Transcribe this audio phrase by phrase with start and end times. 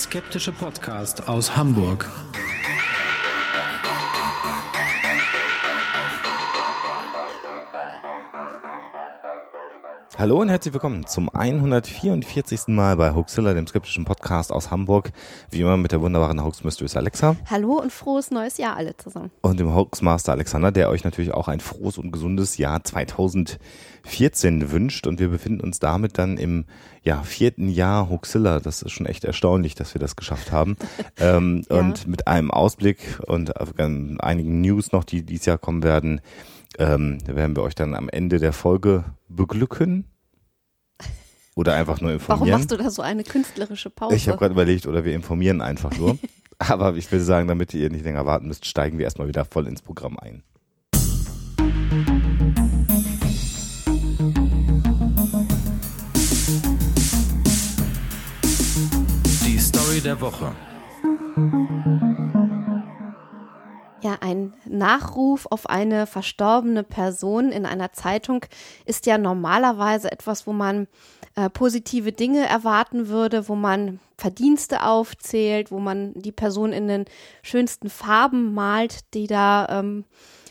[0.00, 2.08] Skeptische Podcast aus Hamburg.
[10.20, 12.68] Hallo und herzlich willkommen zum 144.
[12.68, 15.12] Mal bei Hoaxilla, dem skeptischen Podcast aus Hamburg.
[15.50, 17.36] Wie immer mit der wunderbaren Hoax Mistress Alexa.
[17.48, 19.30] Hallo und frohes neues Jahr alle zusammen.
[19.40, 25.06] Und dem Hoaxmaster Alexander, der euch natürlich auch ein frohes und gesundes Jahr 2014 wünscht.
[25.06, 26.66] Und wir befinden uns damit dann im
[27.02, 28.60] ja, vierten Jahr Hoaxilla.
[28.60, 30.76] Das ist schon echt erstaunlich, dass wir das geschafft haben.
[31.16, 31.78] ähm, ja.
[31.78, 36.20] Und mit einem Ausblick und einigen News noch, die dieses Jahr kommen werden,
[36.80, 40.06] ähm, werden wir euch dann am Ende der Folge beglücken.
[41.54, 42.40] Oder einfach nur informieren.
[42.40, 44.16] Warum machst du da so eine künstlerische Pause?
[44.16, 46.18] Ich habe gerade überlegt, oder wir informieren einfach nur.
[46.58, 49.66] Aber ich will sagen, damit ihr nicht länger warten müsst, steigen wir erstmal wieder voll
[49.66, 50.42] ins Programm ein.
[59.44, 60.52] Die Story der Woche.
[64.02, 68.46] Ja, ein Nachruf auf eine verstorbene Person in einer Zeitung
[68.86, 70.88] ist ja normalerweise etwas, wo man
[71.36, 77.04] äh, positive Dinge erwarten würde, wo man Verdienste aufzählt, wo man die Person in den
[77.42, 80.04] schönsten Farben malt, die da ähm,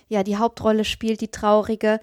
[0.10, 2.00] ja die Hauptrolle spielt, die traurige.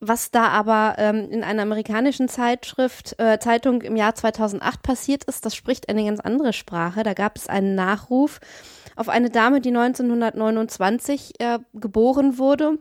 [0.00, 5.44] Was da aber ähm, in einer amerikanischen Zeitschrift, äh, Zeitung im Jahr 2008 passiert ist,
[5.44, 7.02] das spricht eine ganz andere Sprache.
[7.02, 8.40] Da gab es einen Nachruf
[9.00, 12.78] auf eine Dame, die 1929 äh, geboren wurde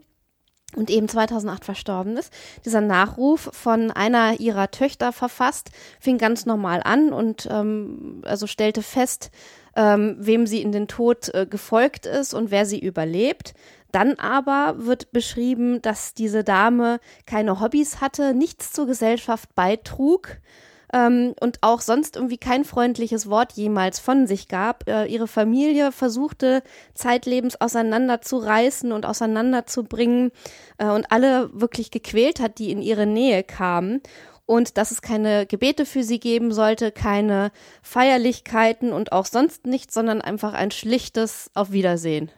[0.76, 2.34] und eben 2008 verstorben ist.
[2.66, 8.82] Dieser Nachruf von einer ihrer Töchter verfasst, fing ganz normal an und ähm, also stellte
[8.82, 9.32] fest,
[9.78, 13.54] ähm, wem sie in den Tod äh, gefolgt ist und wer sie überlebt.
[13.94, 20.38] Dann aber wird beschrieben, dass diese Dame keine Hobbys hatte, nichts zur Gesellschaft beitrug
[20.94, 24.88] ähm, und auch sonst irgendwie kein freundliches Wort jemals von sich gab.
[24.88, 26.64] Äh, ihre Familie versuchte
[26.94, 30.32] zeitlebens auseinanderzureißen und auseinanderzubringen
[30.78, 34.02] äh, und alle wirklich gequält hat, die in ihre Nähe kamen
[34.46, 37.52] und dass es keine Gebete für sie geben sollte, keine
[37.84, 42.32] Feierlichkeiten und auch sonst nichts, sondern einfach ein schlichtes Auf Wiedersehen.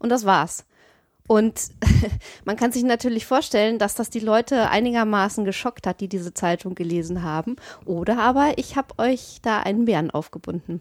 [0.00, 0.64] Und das war's.
[1.26, 1.70] Und
[2.44, 6.74] man kann sich natürlich vorstellen, dass das die Leute einigermaßen geschockt hat, die diese Zeitung
[6.74, 7.56] gelesen haben.
[7.84, 10.80] Oder aber ich habe euch da einen Bären aufgebunden.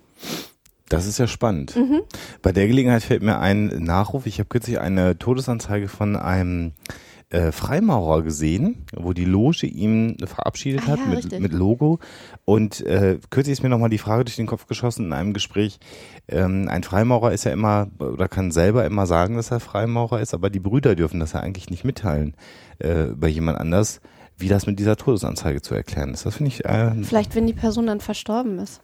[0.89, 1.75] Das ist ja spannend.
[1.75, 2.01] Mhm.
[2.41, 4.25] Bei der Gelegenheit fällt mir ein Nachruf.
[4.25, 6.73] Ich habe kürzlich eine Todesanzeige von einem
[7.29, 11.99] äh, Freimaurer gesehen, wo die Loge ihm verabschiedet ah, hat ja, mit, mit Logo.
[12.45, 15.79] Und äh, kürzlich ist mir nochmal die Frage durch den Kopf geschossen in einem Gespräch.
[16.27, 20.33] Ähm, ein Freimaurer ist ja immer oder kann selber immer sagen, dass er Freimaurer ist,
[20.33, 22.35] aber die Brüder dürfen das ja eigentlich nicht mitteilen
[22.79, 24.01] äh, über jemand anders,
[24.37, 26.25] wie das mit dieser Todesanzeige zu erklären ist.
[26.25, 26.65] Das finde ich.
[26.65, 28.81] Äh, Vielleicht, wenn die Person dann verstorben ist.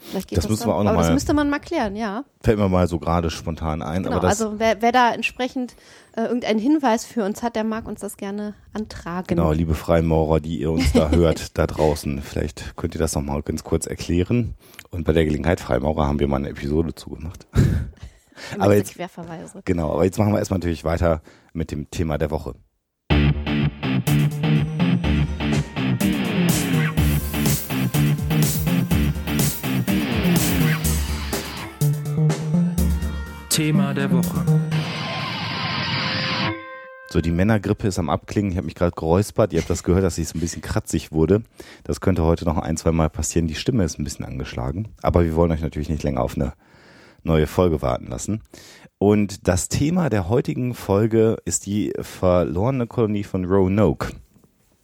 [0.00, 2.24] Vielleicht geht das, das müssen wir auch noch aber Das müsste man mal klären, ja.
[2.42, 4.02] Fällt mir mal so gerade spontan ein.
[4.02, 5.76] Genau, also wer, wer da entsprechend
[6.16, 9.26] äh, irgendeinen Hinweis für uns hat, der mag uns das gerne antragen.
[9.28, 13.22] Genau, liebe Freimaurer, die ihr uns da hört, da draußen, vielleicht könnt ihr das noch
[13.22, 14.54] mal ganz kurz erklären.
[14.90, 17.46] Und bei der Gelegenheit Freimaurer haben wir mal eine Episode zugemacht.
[18.58, 19.62] aber jetzt, Querverweise.
[19.64, 21.20] Genau, aber jetzt machen wir erstmal natürlich weiter
[21.52, 22.54] mit dem Thema der Woche.
[33.60, 34.42] Thema der Woche.
[37.10, 38.52] So, die Männergrippe ist am Abklingen.
[38.52, 39.52] Ich habe mich gerade geräuspert.
[39.52, 41.42] Ihr habt das gehört, dass ich so ein bisschen kratzig wurde.
[41.84, 43.48] Das könnte heute noch ein, zwei Mal passieren.
[43.48, 44.88] Die Stimme ist ein bisschen angeschlagen.
[45.02, 46.54] Aber wir wollen euch natürlich nicht länger auf eine
[47.22, 48.40] neue Folge warten lassen.
[48.96, 54.14] Und das Thema der heutigen Folge ist die verlorene Kolonie von Roanoke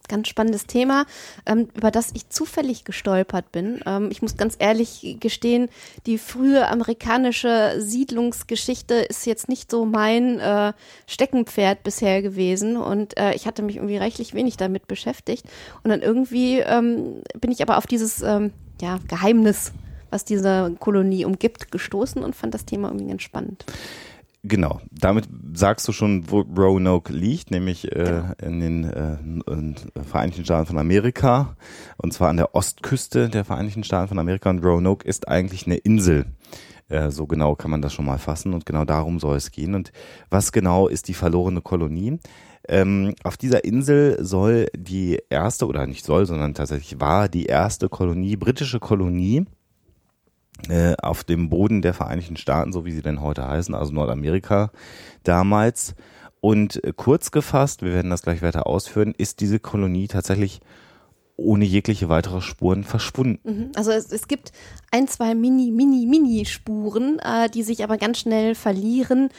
[0.09, 1.07] ganz spannendes Thema,
[1.47, 3.81] ähm, über das ich zufällig gestolpert bin.
[3.87, 5.69] Ähm, ich muss ganz ehrlich gestehen,
[6.07, 10.73] die frühe amerikanische Siedlungsgeschichte ist jetzt nicht so mein äh,
[11.07, 15.45] Steckenpferd bisher gewesen und äh, ich hatte mich irgendwie reichlich wenig damit beschäftigt.
[15.83, 19.73] Und dann irgendwie ähm, bin ich aber auf dieses ähm, ja, Geheimnis,
[20.11, 23.65] was diese Kolonie umgibt, gestoßen und fand das Thema irgendwie ganz spannend.
[24.49, 28.33] Genau, damit sagst du schon, wo Roanoke liegt, nämlich äh, genau.
[28.41, 29.17] in den äh,
[29.51, 31.57] in Vereinigten Staaten von Amerika,
[31.97, 34.51] und zwar an der Ostküste der Vereinigten Staaten von Amerika.
[34.51, 36.27] Und Roanoke ist eigentlich eine Insel.
[36.89, 39.75] Äh, so genau kann man das schon mal fassen und genau darum soll es gehen.
[39.75, 39.91] Und
[40.31, 42.21] was genau ist die verlorene Kolonie?
[42.69, 47.89] Ähm, auf dieser Insel soll die erste, oder nicht soll, sondern tatsächlich war die erste
[47.89, 49.45] Kolonie, britische Kolonie,
[51.03, 54.71] auf dem Boden der Vereinigten Staaten, so wie sie denn heute heißen, also Nordamerika
[55.23, 55.95] damals.
[56.41, 60.61] Und äh, kurz gefasst, wir werden das gleich weiter ausführen, ist diese Kolonie tatsächlich
[61.37, 63.41] ohne jegliche weitere Spuren verschwunden.
[63.43, 63.73] Mhm.
[63.75, 64.53] Also es, es gibt
[64.91, 69.31] ein, zwei Mini, Mini, Mini-Spuren, äh, die sich aber ganz schnell verlieren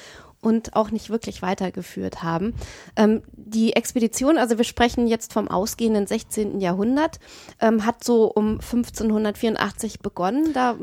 [0.42, 2.54] und auch nicht wirklich weitergeführt haben.
[2.96, 6.60] Ähm, die Expedition, also wir sprechen jetzt vom ausgehenden 16.
[6.60, 7.20] Jahrhundert,
[7.60, 10.54] ähm, hat so um 1584 begonnen.
[10.54, 10.76] Da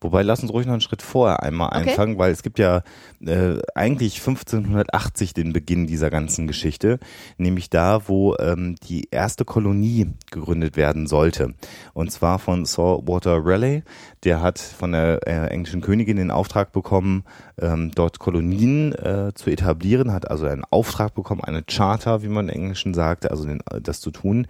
[0.00, 1.90] Wobei, lass uns ruhig noch einen Schritt vorher einmal Okay.
[1.90, 2.82] einfangen, weil es gibt ja
[3.24, 6.98] äh, eigentlich 1580 den Beginn dieser ganzen Geschichte,
[7.36, 11.54] nämlich da, wo ähm, die erste Kolonie gegründet werden sollte.
[11.92, 13.82] Und zwar von Sir Walter Raleigh.
[14.24, 17.24] Der hat von der äh, englischen Königin den Auftrag bekommen,
[17.60, 22.48] ähm, dort Kolonien äh, zu etablieren, hat also einen Auftrag bekommen, eine Charter, wie man
[22.48, 24.46] im Englischen sagte, also den, das zu tun.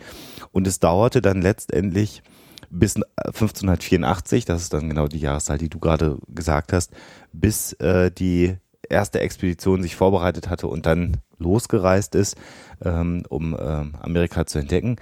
[0.53, 2.23] Und es dauerte dann letztendlich
[2.71, 6.93] bis 1584, das ist dann genau die Jahreszahl, die du gerade gesagt hast,
[7.33, 8.57] bis äh, die
[8.89, 12.37] erste Expedition sich vorbereitet hatte und dann losgereist ist,
[12.85, 14.97] ähm, um ähm, Amerika zu entdecken.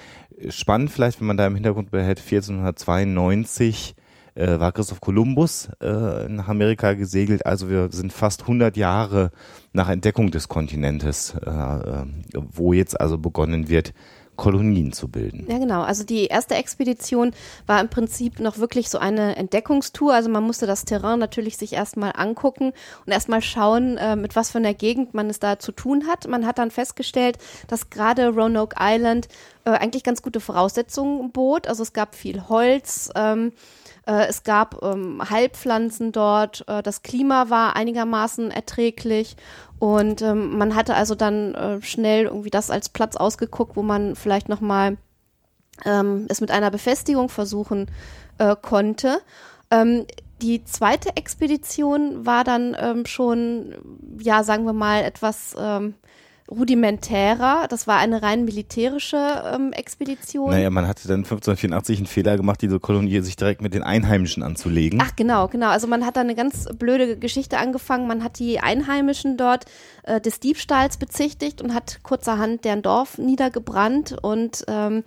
[0.49, 3.97] Spannend vielleicht, wenn man da im Hintergrund behält, 1492
[4.35, 9.33] äh, war Christoph Kolumbus äh, nach Amerika gesegelt, also wir sind fast 100 Jahre
[9.73, 13.93] nach Entdeckung des Kontinentes, äh, äh, wo jetzt also begonnen wird,
[14.39, 15.47] Kolonien zu bilden.
[15.51, 15.83] Ja, genau.
[15.83, 17.33] Also die erste Expedition
[17.67, 20.15] war im Prinzip noch wirklich so eine Entdeckungstour.
[20.15, 22.73] Also man musste das Terrain natürlich sich erstmal angucken
[23.05, 26.29] und erstmal schauen, äh, mit was für einer Gegend man es da zu tun hat.
[26.29, 29.27] Man hat dann festgestellt, dass gerade Roanoke Island
[29.65, 31.67] äh, eigentlich ganz gute Voraussetzungen bot.
[31.67, 33.11] Also es gab viel Holz.
[33.17, 33.51] Ähm, äh,
[34.13, 39.37] es gab ähm, Heilpflanzen dort, äh, das Klima war einigermaßen erträglich
[39.79, 44.17] und ähm, man hatte also dann äh, schnell irgendwie das als Platz ausgeguckt, wo man
[44.17, 44.97] vielleicht nochmal
[45.85, 47.87] ähm, es mit einer Befestigung versuchen
[48.39, 49.21] äh, konnte.
[49.71, 50.07] Ähm,
[50.43, 53.75] die zweite Expedition war dann ähm, schon,
[54.21, 55.95] ja, sagen wir mal, etwas ähm,
[56.51, 57.67] rudimentärer.
[57.69, 59.17] Das war eine rein militärische
[59.55, 60.51] ähm, Expedition.
[60.51, 64.43] Naja, man hatte dann 1584 einen Fehler gemacht, diese Kolonie sich direkt mit den Einheimischen
[64.43, 65.01] anzulegen.
[65.03, 65.69] Ach genau, genau.
[65.69, 68.07] Also man hat da eine ganz blöde Geschichte angefangen.
[68.07, 69.67] Man hat die Einheimischen dort
[70.05, 75.05] äh, des Diebstahls bezichtigt und hat kurzerhand deren Dorf niedergebrannt und ähm,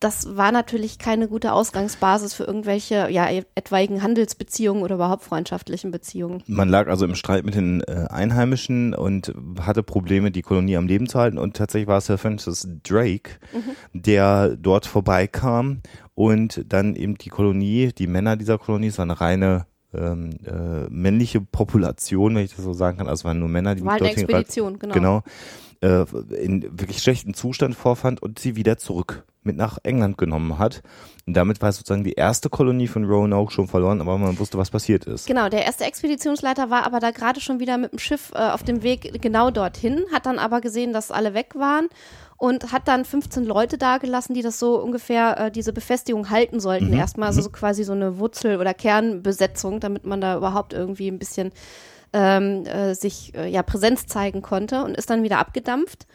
[0.00, 6.42] das war natürlich keine gute Ausgangsbasis für irgendwelche ja, etwaigen Handelsbeziehungen oder überhaupt freundschaftlichen Beziehungen.
[6.46, 10.86] Man lag also im Streit mit den äh, Einheimischen und hatte Probleme, die Kolonie am
[10.86, 11.38] Leben zu halten.
[11.38, 13.38] Und tatsächlich war es Sir Francis Drake,
[13.94, 15.80] der dort vorbeikam
[16.14, 20.90] und dann eben die Kolonie, die Männer dieser Kolonie, es war eine reine ähm, äh,
[20.90, 23.08] männliche Population, wenn ich das so sagen kann.
[23.08, 24.94] Also es waren nur Männer, die War eine Expedition, genau.
[24.94, 25.22] genau
[25.80, 26.04] äh,
[26.36, 30.82] in wirklich schlechten Zustand vorfand und sie wieder zurück mit nach England genommen hat.
[31.26, 34.70] Und damit war sozusagen die erste Kolonie von Roanoke schon verloren, aber man wusste, was
[34.70, 35.26] passiert ist.
[35.26, 38.62] Genau, der erste Expeditionsleiter war aber da gerade schon wieder mit dem Schiff äh, auf
[38.62, 41.88] dem Weg genau dorthin, hat dann aber gesehen, dass alle weg waren
[42.36, 46.92] und hat dann 15 Leute dagelassen, die das so ungefähr äh, diese Befestigung halten sollten.
[46.92, 51.18] Erstmal also so quasi so eine Wurzel- oder Kernbesetzung, damit man da überhaupt irgendwie ein
[51.18, 51.52] bisschen
[52.12, 56.06] ähm, äh, sich äh, ja Präsenz zeigen konnte und ist dann wieder abgedampft.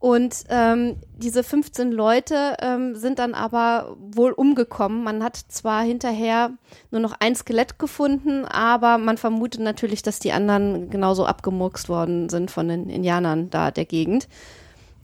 [0.00, 5.02] Und ähm, diese 15 Leute ähm, sind dann aber wohl umgekommen.
[5.02, 6.52] Man hat zwar hinterher
[6.92, 12.28] nur noch ein Skelett gefunden, aber man vermutet natürlich, dass die anderen genauso abgemurkst worden
[12.28, 14.28] sind von den Indianern da der Gegend.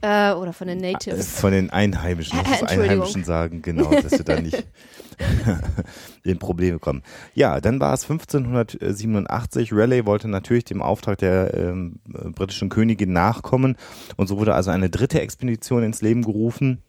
[0.04, 1.40] Äh, oder von den Äh, Natives.
[1.40, 2.82] Von den Einheimischen, muss Entschuldigung.
[2.82, 4.66] Einheimischen sagen, genau, dass wir da nicht
[6.24, 7.02] in Probleme kommen.
[7.34, 9.72] Ja, dann war es 1587.
[9.72, 13.76] Raleigh wollte natürlich dem Auftrag der ähm, äh, britischen Königin nachkommen
[14.16, 16.82] und so wurde also eine dritte Expedition ins Leben gerufen.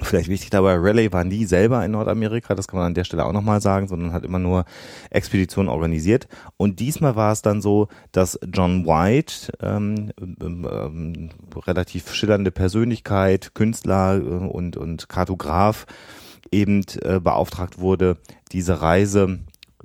[0.00, 3.24] Vielleicht wichtig dabei, Raleigh war nie selber in Nordamerika, das kann man an der Stelle
[3.24, 4.64] auch nochmal sagen, sondern hat immer nur
[5.10, 6.28] Expeditionen organisiert.
[6.56, 11.30] Und diesmal war es dann so, dass John White, ähm, ähm, ähm,
[11.66, 15.86] relativ schillernde Persönlichkeit, Künstler äh, und, und Kartograf,
[16.52, 18.18] eben äh, beauftragt wurde,
[18.52, 19.40] diese Reise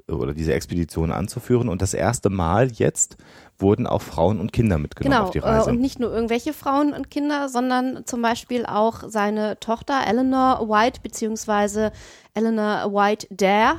[0.07, 1.69] äh, oder diese Expedition anzuführen.
[1.69, 3.17] Und das erste Mal jetzt
[3.63, 5.71] wurden auch Frauen und Kinder mitgenommen Genau, auf die Reise.
[5.71, 10.99] und nicht nur irgendwelche Frauen und Kinder, sondern zum Beispiel auch seine Tochter Eleanor White,
[11.01, 11.91] beziehungsweise
[12.35, 13.77] Eleanor White Dare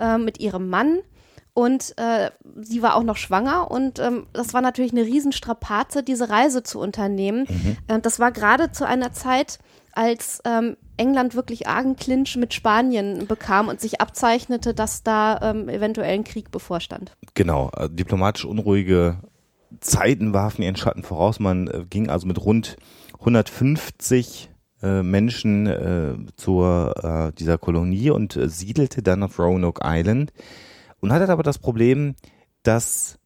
[0.00, 0.98] äh, mit ihrem Mann.
[1.54, 6.28] Und äh, sie war auch noch schwanger und ähm, das war natürlich eine Riesenstrapaze, diese
[6.28, 7.46] Reise zu unternehmen.
[7.88, 9.58] Äh, das war gerade zu einer Zeit,
[9.92, 15.68] als ähm, England wirklich argen Clinch mit Spanien bekam und sich abzeichnete, dass da ähm,
[15.68, 17.16] eventuell ein Krieg bevorstand.
[17.34, 19.18] Genau, äh, diplomatisch unruhige
[19.80, 21.40] Zeiten warfen ihren Schatten voraus.
[21.40, 22.76] Man äh, ging also mit rund
[23.18, 24.50] 150
[24.82, 30.32] äh, Menschen äh, zur äh, dieser Kolonie und siedelte dann auf Roanoke Island
[31.00, 32.14] und hatte aber das Problem,
[32.62, 33.18] dass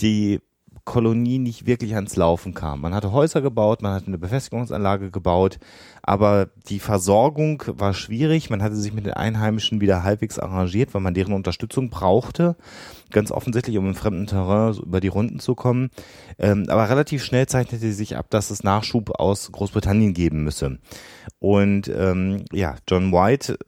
[0.00, 0.40] die
[0.88, 2.80] Kolonie nicht wirklich ans Laufen kam.
[2.80, 5.58] Man hatte Häuser gebaut, man hatte eine Befestigungsanlage gebaut,
[6.02, 8.48] aber die Versorgung war schwierig.
[8.48, 12.56] Man hatte sich mit den Einheimischen wieder halbwegs arrangiert, weil man deren Unterstützung brauchte.
[13.10, 15.90] Ganz offensichtlich, um im fremden Terrain so über die Runden zu kommen.
[16.38, 20.78] Ähm, aber relativ schnell zeichnete sich ab, dass es Nachschub aus Großbritannien geben müsse.
[21.38, 23.58] Und ähm, ja, John White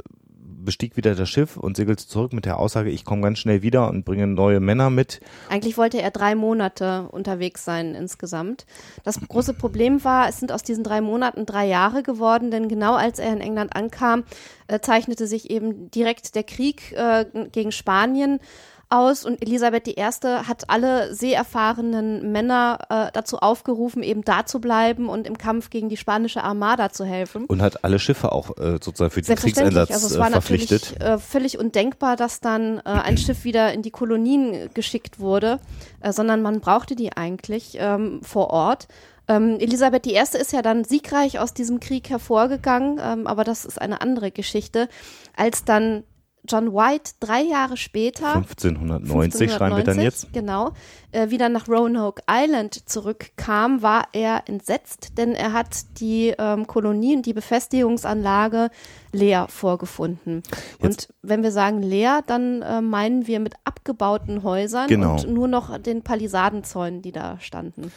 [0.65, 3.89] bestieg wieder das Schiff und segelte zurück mit der Aussage, ich komme ganz schnell wieder
[3.89, 5.21] und bringe neue Männer mit.
[5.49, 8.67] Eigentlich wollte er drei Monate unterwegs sein insgesamt.
[9.05, 12.95] Das große Problem war, es sind aus diesen drei Monaten drei Jahre geworden, denn genau
[12.95, 14.25] als er in England ankam,
[14.69, 18.41] äh, zeichnete sich eben direkt der Krieg äh, gegen Spanien
[18.91, 20.03] aus und Elisabeth I.
[20.03, 25.89] hat alle seeerfahrenen Männer äh, dazu aufgerufen, eben da zu bleiben und im Kampf gegen
[25.89, 27.47] die spanische Armada zu helfen.
[27.47, 30.95] Und hat alle Schiffe auch äh, sozusagen für den Kriegseinsatz also es war äh, verpflichtet.
[30.99, 35.61] Natürlich, äh, völlig undenkbar, dass dann äh, ein Schiff wieder in die Kolonien geschickt wurde,
[36.01, 38.89] äh, sondern man brauchte die eigentlich ähm, vor Ort.
[39.29, 40.19] Ähm, Elisabeth I.
[40.19, 44.89] ist ja dann siegreich aus diesem Krieg hervorgegangen, ähm, aber das ist eine andere Geschichte,
[45.37, 46.03] als dann
[46.49, 50.73] John White drei Jahre später, 1590, 1590 schreiben wir dann jetzt, genau,
[51.13, 57.17] äh, wieder nach Roanoke Island zurückkam, war er entsetzt, denn er hat die ähm, Kolonie
[57.17, 58.71] und die Befestigungsanlage
[59.13, 60.43] leer vorgefunden.
[60.81, 60.85] Jetzt.
[60.85, 65.15] Und wenn wir sagen leer, dann äh, meinen wir mit abgebauten Häusern genau.
[65.15, 67.93] und nur noch den Palisadenzäunen, die da standen.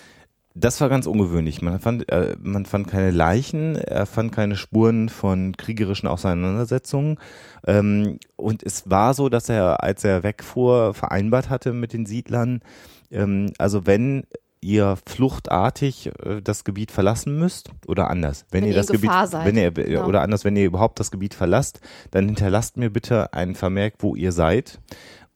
[0.56, 1.62] Das war ganz ungewöhnlich.
[1.64, 7.18] Man fand, äh, man fand keine Leichen, er fand keine Spuren von kriegerischen Auseinandersetzungen.
[7.66, 12.62] Ähm, und es war so, dass er, als er wegfuhr, vereinbart hatte mit den Siedlern,
[13.10, 14.26] ähm, also wenn
[14.62, 19.46] ihr fluchtartig äh, das Gebiet verlassen müsst oder anders, wenn, wenn ihr das Gebiet, seid.
[19.46, 20.08] wenn ihr genau.
[20.08, 21.82] oder anders, wenn ihr überhaupt das Gebiet verlasst,
[22.12, 24.80] dann hinterlasst mir bitte einen Vermerk, wo ihr seid.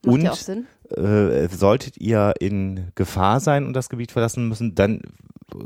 [0.04, 0.66] Macht und
[0.96, 5.00] äh, solltet ihr in Gefahr sein und das Gebiet verlassen müssen, dann
[5.54, 5.58] äh,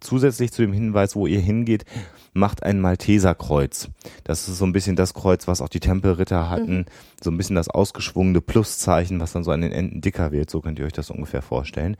[0.00, 1.84] zusätzlich zu dem Hinweis, wo ihr hingeht,
[2.32, 3.88] macht ein Malteserkreuz.
[4.24, 6.84] Das ist so ein bisschen das Kreuz, was auch die Tempelritter hatten, mhm.
[7.22, 10.60] so ein bisschen das ausgeschwungene Pluszeichen, was dann so an den Enden dicker wird, so
[10.60, 11.96] könnt ihr euch das ungefähr vorstellen.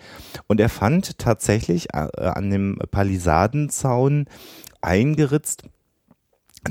[0.47, 4.27] Und er fand tatsächlich äh, an dem Palisadenzaun
[4.81, 5.65] eingeritzt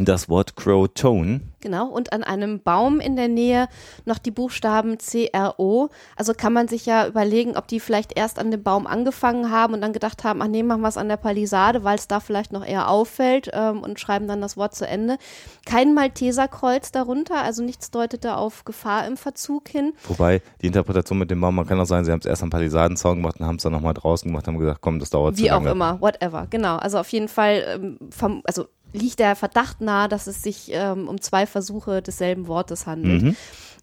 [0.03, 1.41] das Wort Crow-Tone.
[1.61, 3.67] Genau, und an einem Baum in der Nähe
[4.05, 5.89] noch die Buchstaben C-R-O.
[6.15, 9.73] Also kann man sich ja überlegen, ob die vielleicht erst an dem Baum angefangen haben
[9.73, 12.19] und dann gedacht haben, ach nee, machen wir es an der Palisade, weil es da
[12.19, 15.17] vielleicht noch eher auffällt ähm, und schreiben dann das Wort zu Ende.
[15.65, 19.93] Kein Malteserkreuz darunter, also nichts deutete auf Gefahr im Verzug hin.
[20.07, 22.51] Wobei die Interpretation mit dem Baum, man kann auch sagen, sie haben es erst am
[22.51, 25.43] Palisadenzaun gemacht und haben es dann nochmal draußen gemacht, haben gesagt, komm, das dauert Wie
[25.43, 25.65] zu lange.
[25.65, 26.75] Wie auch immer, whatever, genau.
[26.77, 31.07] Also auf jeden Fall, ähm, vom, also liegt der Verdacht nahe, dass es sich ähm,
[31.07, 33.21] um zwei Versuche desselben Wortes handelt.
[33.21, 33.35] Mhm.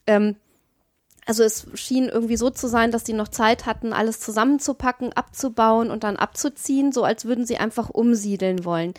[0.06, 0.36] Ähm,
[1.24, 5.90] also es schien irgendwie so zu sein, dass die noch Zeit hatten, alles zusammenzupacken, abzubauen
[5.90, 8.92] und dann abzuziehen, so als würden sie einfach umsiedeln wollen.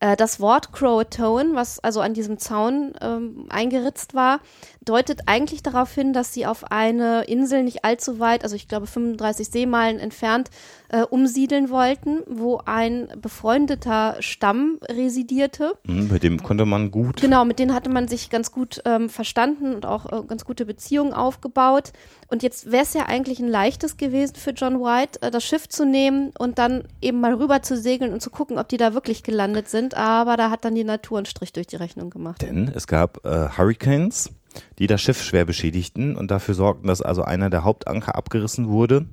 [0.00, 4.40] Äh, das Wort Croatoan, was also an diesem Zaun ähm, eingeritzt war,
[4.84, 8.86] deutet eigentlich darauf hin, dass sie auf eine Insel nicht allzu weit, also ich glaube
[8.86, 10.50] 35 Seemeilen entfernt,
[10.90, 15.74] äh, umsiedeln wollten, wo ein befreundeter Stamm residierte.
[15.84, 17.20] Mhm, mit dem konnte man gut.
[17.20, 20.66] Genau, mit denen hatte man sich ganz gut ähm, verstanden und auch äh, ganz gute
[20.66, 21.92] Beziehungen aufgebaut.
[22.28, 25.68] Und jetzt wäre es ja eigentlich ein leichtes gewesen für John White, äh, das Schiff
[25.68, 28.92] zu nehmen und dann eben mal rüber zu segeln und zu gucken, ob die da
[28.92, 29.94] wirklich gelandet sind.
[29.94, 32.42] Aber da hat dann die Natur einen Strich durch die Rechnung gemacht.
[32.42, 34.30] Denn es gab äh, Hurricanes
[34.80, 39.06] die das Schiff schwer beschädigten und dafür sorgten, dass also einer der Hauptanker abgerissen wurde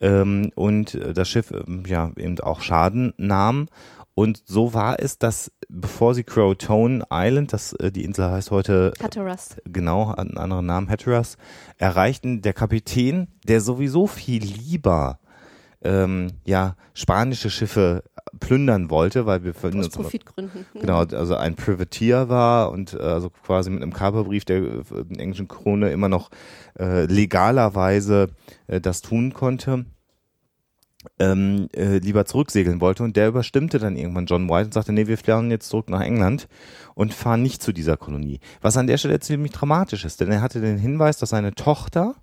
[0.00, 3.68] ähm, und das Schiff ähm, ja eben auch Schaden nahm.
[4.14, 8.92] Und so war es, dass bevor sie Crotone Island, das äh, die Insel heißt heute
[9.02, 9.56] Hatteras.
[9.64, 11.36] genau einen anderen Namen Hatteras,
[11.78, 15.20] erreichten der Kapitän, der sowieso viel lieber
[15.82, 18.04] ähm, ja spanische Schiffe
[18.38, 20.66] plündern wollte, weil wir Aus Profitgründen.
[20.74, 24.82] Genau, also ein Privateer war und äh, also quasi mit einem Kaperbrief der äh,
[25.18, 26.30] englischen Krone immer noch
[26.78, 28.28] äh, legalerweise
[28.66, 29.86] äh, das tun konnte.
[31.18, 35.06] Ähm, äh, lieber zurücksegeln wollte und der überstimmte dann irgendwann John White und sagte, nee,
[35.06, 36.46] wir fahren jetzt zurück nach England
[36.94, 38.38] und fahren nicht zu dieser Kolonie.
[38.60, 42.16] Was an der Stelle ziemlich dramatisch ist, denn er hatte den Hinweis, dass seine Tochter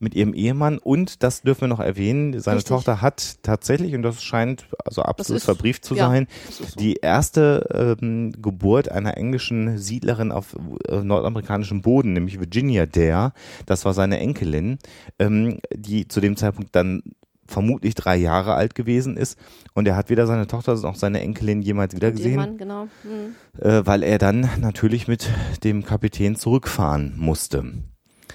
[0.00, 2.68] mit ihrem Ehemann und das dürfen wir noch erwähnen, seine Richtig.
[2.68, 6.64] Tochter hat tatsächlich, und das scheint also absolut ist, verbrieft zu ja, sein, so.
[6.78, 10.56] die erste ähm, Geburt einer englischen Siedlerin auf
[10.88, 13.32] äh, nordamerikanischem Boden, nämlich Virginia Dare,
[13.66, 14.78] das war seine Enkelin,
[15.18, 17.02] ähm, die zu dem Zeitpunkt dann
[17.48, 19.38] vermutlich drei Jahre alt gewesen ist
[19.72, 22.84] und er hat weder seine Tochter noch seine Enkelin jemals wieder gesehen, Mann, genau.
[23.02, 23.34] mhm.
[23.60, 25.28] äh, weil er dann natürlich mit
[25.64, 27.64] dem Kapitän zurückfahren musste.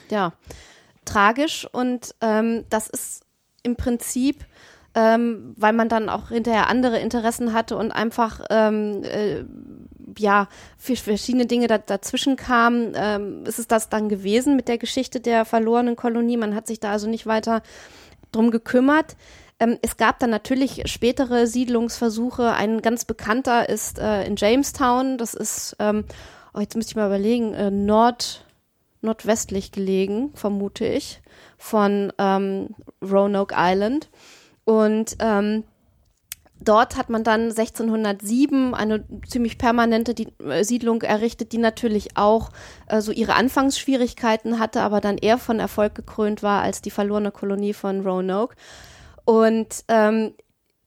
[0.09, 0.33] Ja,
[1.05, 3.23] tragisch und ähm, das ist
[3.63, 4.45] im Prinzip
[4.95, 9.43] ähm, weil man dann auch hinterher andere Interessen hatte und einfach ähm, äh,
[10.17, 15.19] ja verschiedene Dinge da, dazwischen kamen, ähm, ist es das dann gewesen mit der Geschichte
[15.19, 16.37] der verlorenen Kolonie.
[16.37, 17.63] Man hat sich da also nicht weiter
[18.31, 19.15] drum gekümmert.
[19.59, 22.51] Ähm, es gab dann natürlich spätere Siedlungsversuche.
[22.51, 25.17] Ein ganz bekannter ist äh, in Jamestown.
[25.17, 26.05] Das ist, ähm,
[26.53, 28.45] oh, jetzt müsste ich mal überlegen, äh, nord
[29.03, 31.21] nordwestlich gelegen, vermute ich,
[31.57, 32.69] von ähm,
[33.01, 34.09] Roanoke Island.
[34.65, 35.63] Und ähm,
[36.59, 42.49] dort hat man dann 1607 eine ziemlich permanente die, äh, Siedlung errichtet, die natürlich auch
[42.87, 47.31] äh, so ihre Anfangsschwierigkeiten hatte, aber dann eher von Erfolg gekrönt war als die verlorene
[47.31, 48.55] Kolonie von Roanoke.
[49.25, 50.33] Und ähm,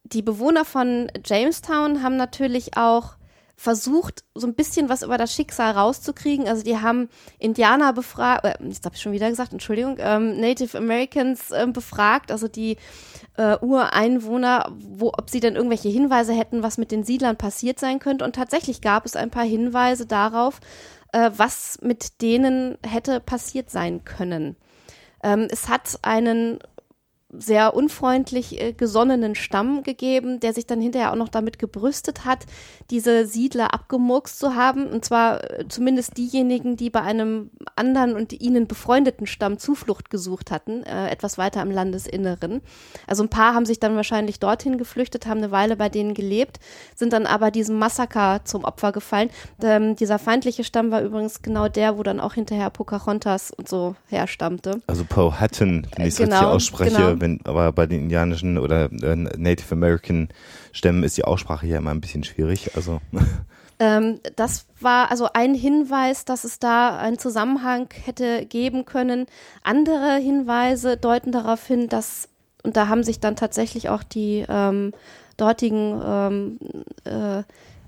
[0.05, 3.16] die Bewohner von Jamestown haben natürlich auch
[3.57, 6.47] versucht, so ein bisschen was über das Schicksal rauszukriegen.
[6.47, 7.09] Also die haben
[7.39, 12.31] Indianer befragt, äh, das habe ich schon wieder gesagt, Entschuldigung, ähm, Native Americans äh, befragt,
[12.31, 12.77] also die
[13.39, 17.99] äh, Ureinwohner, wo, ob sie denn irgendwelche Hinweise hätten, was mit den Siedlern passiert sein
[17.99, 18.25] könnte.
[18.25, 20.61] Und tatsächlich gab es ein paar Hinweise darauf,
[21.13, 24.57] äh, was mit denen hätte passiert sein können.
[25.23, 26.59] Ähm, es hat einen
[27.31, 32.47] sehr unfreundlich äh, gesonnenen Stamm gegeben, der sich dann hinterher auch noch damit gebrüstet hat,
[32.91, 34.87] diese Siedler abgemurkst zu haben.
[34.87, 40.51] Und zwar äh, zumindest diejenigen, die bei einem anderen und ihnen befreundeten Stamm Zuflucht gesucht
[40.51, 42.63] hatten, äh, etwas weiter im Landesinneren.
[43.07, 46.61] Also ein paar haben sich dann wahrscheinlich dorthin geflüchtet, haben eine Weile bei denen gelebt,
[46.95, 49.31] sind dann aber diesem Massaker zum Opfer gefallen.
[49.63, 53.97] Ähm, dieser feindliche Stamm war übrigens genau der, wo dann auch hinterher Pocahontas und so
[54.07, 54.81] herstammte.
[54.87, 57.17] Also Powhatan, wenn ich es Genau, richtig ausspreche, genau.
[57.27, 60.29] Wenn, aber bei den indianischen oder äh, Native American
[60.73, 62.77] Stämmen ist die Aussprache hier immer ein bisschen schwierig.
[62.77, 63.01] Also
[63.79, 69.27] Ähm, das war also ein Hinweis, dass es da einen Zusammenhang hätte geben können.
[69.63, 72.31] Andere Hinweise deuten darauf hin, dass,
[72.63, 74.93] und da haben sich dann tatsächlich auch die ähm,
[75.37, 76.59] dortigen ähm,
[77.05, 77.43] äh,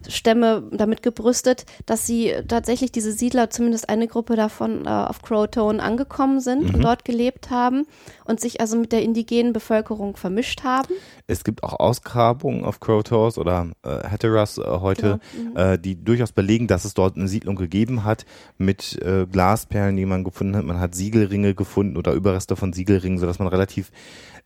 [0.09, 5.83] Stämme damit gebrüstet, dass sie tatsächlich diese Siedler, zumindest eine Gruppe davon, äh, auf Crowtone
[5.83, 7.87] angekommen sind und dort gelebt haben
[8.25, 10.95] und sich also mit der indigenen Bevölkerung vermischt haben.
[11.27, 15.21] es gibt auch Ausgrabungen auf Crotos oder äh, Hatteras äh, heute,
[15.55, 18.25] äh, die durchaus belegen, dass es dort eine Siedlung gegeben hat
[18.57, 20.65] mit äh, Glasperlen, die man gefunden hat.
[20.65, 23.91] Man hat Siegelringe gefunden oder Überreste von Siegelringen, sodass man relativ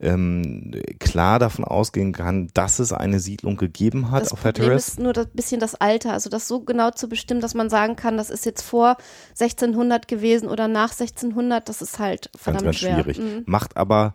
[0.03, 4.89] ähm, klar davon ausgehen kann, dass es eine Siedlung gegeben hat Das auf Problem Hatteras.
[4.89, 7.97] ist nur das bisschen das Alter, also das so genau zu bestimmen, dass man sagen
[7.97, 8.97] kann, das ist jetzt vor
[9.41, 12.95] 1600 gewesen oder nach 1600, das ist halt ganz, verdammt ganz schwer.
[12.95, 13.19] schwierig.
[13.19, 13.43] Mhm.
[13.47, 14.15] Macht aber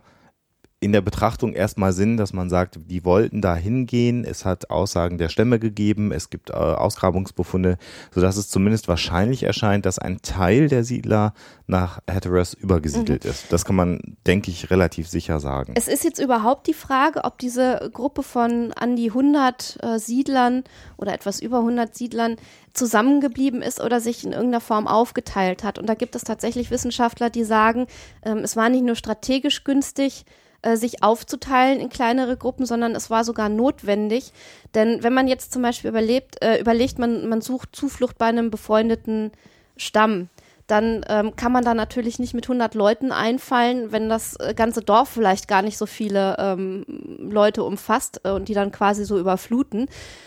[0.80, 4.24] in der Betrachtung erstmal Sinn, dass man sagt, die wollten da hingehen.
[4.24, 7.78] Es hat Aussagen der Stämme gegeben, es gibt äh, Ausgrabungsbefunde,
[8.14, 11.34] sodass es zumindest wahrscheinlich erscheint, dass ein Teil der Siedler
[11.66, 13.30] nach Hatteras übergesiedelt Mhm.
[13.30, 13.52] ist.
[13.52, 15.74] Das kann man, denke ich, relativ sicher sagen.
[15.76, 20.62] Es ist jetzt überhaupt die Frage, ob diese Gruppe von an die 100 äh, Siedlern
[20.96, 22.36] oder etwas über 100 Siedlern
[22.72, 25.78] zusammengeblieben ist oder sich in irgendeiner Form aufgeteilt hat.
[25.80, 27.86] Und da gibt es tatsächlich Wissenschaftler, die sagen,
[28.24, 30.24] ähm, es war nicht nur strategisch günstig,
[30.62, 34.32] äh, sich aufzuteilen in kleinere Gruppen, sondern es war sogar notwendig.
[34.74, 38.50] Denn wenn man jetzt zum Beispiel überlebt, äh, überlegt, man, man sucht Zuflucht bei einem
[38.50, 39.32] befreundeten
[39.76, 40.28] Stamm,
[40.68, 44.82] dann ähm, kann man da natürlich nicht mit 100 Leuten einfallen, wenn das äh, ganze
[44.82, 46.84] Dorf vielleicht gar nicht so viele ähm,
[47.18, 49.86] Leute umfasst äh, und die dann quasi so überfluten,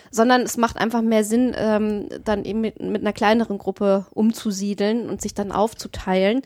[0.09, 5.09] sondern es macht einfach mehr Sinn, ähm, dann eben mit, mit einer kleineren Gruppe umzusiedeln
[5.09, 6.41] und sich dann aufzuteilen.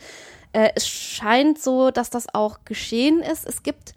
[0.55, 3.45] Äh, es scheint so, dass das auch geschehen ist.
[3.45, 3.93] Es gibt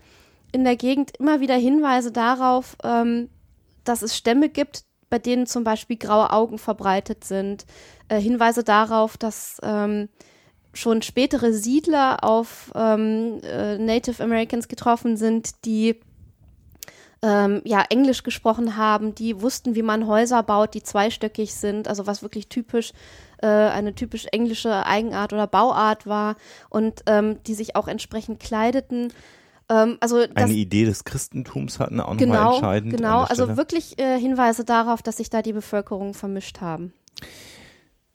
[0.50, 3.28] in der Gegend immer wieder Hinweise darauf, ähm,
[3.84, 7.64] dass es Stämme gibt, bei denen zum Beispiel graue Augen verbreitet sind.
[8.08, 10.08] Äh, Hinweise darauf, dass ähm,
[10.74, 16.00] schon spätere Siedler auf ähm, äh, Native Americans getroffen sind, die
[17.22, 22.06] ähm, ja Englisch gesprochen haben, die wussten, wie man Häuser baut, die zweistöckig sind, also
[22.06, 22.92] was wirklich typisch
[23.42, 26.36] äh, eine typisch englische Eigenart oder Bauart war
[26.68, 29.12] und ähm, die sich auch entsprechend kleideten.
[29.68, 32.94] Ähm, also das, Eine Idee des Christentums hatten auch nochmal genau, entscheidend.
[32.94, 36.92] an genau, also wirklich äh, Hinweise darauf, dass sich da die Bevölkerung vermischt haben.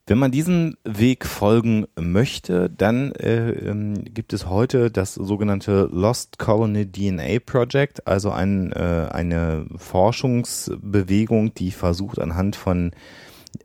[0.05, 6.39] Wenn man diesen Weg folgen möchte, dann äh, ähm, gibt es heute das sogenannte Lost
[6.39, 12.91] Colony DNA Project, also ein, äh, eine Forschungsbewegung, die versucht anhand von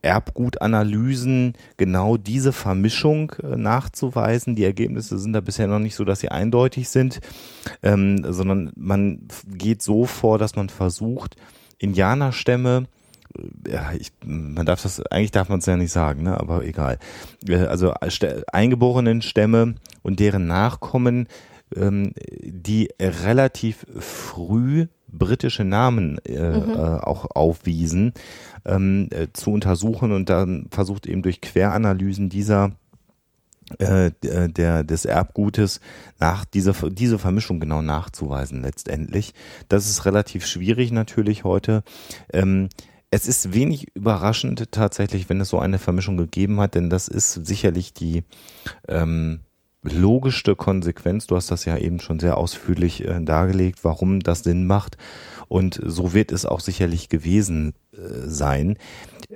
[0.01, 4.55] Erbgutanalysen genau diese Vermischung äh, nachzuweisen.
[4.55, 7.19] Die Ergebnisse sind da bisher noch nicht so, dass sie eindeutig sind,
[7.83, 11.35] ähm, sondern man geht so vor, dass man versucht,
[11.79, 12.87] Indianerstämme
[13.67, 16.39] ja, ich, man darf das, eigentlich darf man es ja nicht sagen, ne?
[16.39, 16.99] aber egal.
[17.47, 17.93] Äh, Also
[18.51, 21.27] eingeborenen Stämme und deren Nachkommen
[21.75, 26.69] ähm, die relativ früh britische Namen äh, mhm.
[26.71, 28.13] äh, auch aufwiesen,
[28.65, 32.71] ähm, äh, zu untersuchen und dann versucht eben durch Queranalysen dieser
[33.79, 35.79] äh, äh, der des Erbgutes
[36.19, 39.33] nach dieser diese Vermischung genau nachzuweisen letztendlich.
[39.67, 41.83] Das ist relativ schwierig natürlich heute.
[42.33, 42.69] Ähm,
[43.11, 47.45] es ist wenig überraschend tatsächlich, wenn es so eine Vermischung gegeben hat, denn das ist
[47.45, 48.23] sicherlich die
[48.87, 49.41] ähm,
[49.81, 51.25] logischste Konsequenz.
[51.25, 54.97] Du hast das ja eben schon sehr ausführlich äh, dargelegt, warum das Sinn macht.
[55.47, 57.73] Und so wird es auch sicherlich gewesen
[58.25, 58.77] sein.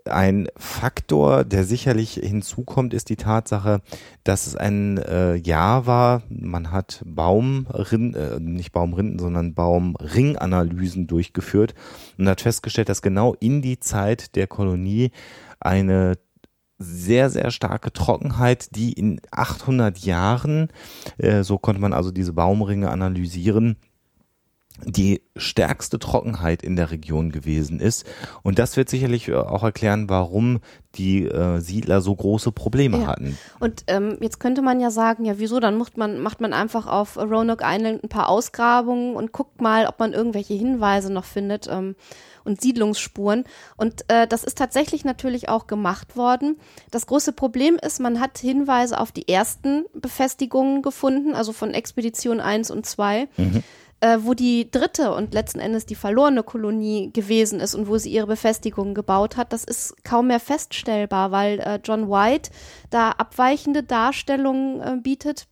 [0.06, 3.82] Ein Faktor, der sicherlich hinzukommt, ist die Tatsache,
[4.24, 6.24] dass es ein äh, Jahr war.
[6.30, 11.76] Man hat Baumrinden, äh, nicht Baumrinden, sondern Baumringanalysen durchgeführt
[12.18, 15.12] und hat festgestellt, dass genau in die Zeit der Kolonie
[15.60, 16.18] eine
[16.80, 20.70] sehr, sehr starke Trockenheit, die in 800 Jahren,
[21.18, 23.78] äh, so konnte man also diese Baumringe analysieren,
[24.86, 28.06] die stärkste Trockenheit in der Region gewesen ist.
[28.42, 30.60] Und das wird sicherlich äh, auch erklären, warum
[30.96, 33.08] die äh, Siedler so große Probleme ja.
[33.08, 33.38] hatten.
[33.60, 36.88] Und ähm, jetzt könnte man ja sagen, ja wieso, dann macht man, macht man einfach
[36.88, 41.68] auf Roanoke Island ein paar Ausgrabungen und guckt mal, ob man irgendwelche Hinweise noch findet.
[41.70, 41.96] Ähm,
[42.46, 43.46] und Siedlungsspuren.
[43.78, 46.58] Und äh, das ist tatsächlich natürlich auch gemacht worden.
[46.92, 52.42] Das große Problem ist, man hat Hinweise auf die ersten Befestigungen gefunden, also von Expedition
[52.42, 53.30] 1 und 2.
[53.38, 53.64] Mhm
[54.04, 58.12] äh, wo die dritte und letzten Endes die verlorene Kolonie gewesen ist und wo sie
[58.12, 62.52] ihre Befestigungen gebaut hat, das ist kaum mehr feststellbar, weil äh, John White
[62.90, 65.48] da abweichende Darstellungen äh, bietet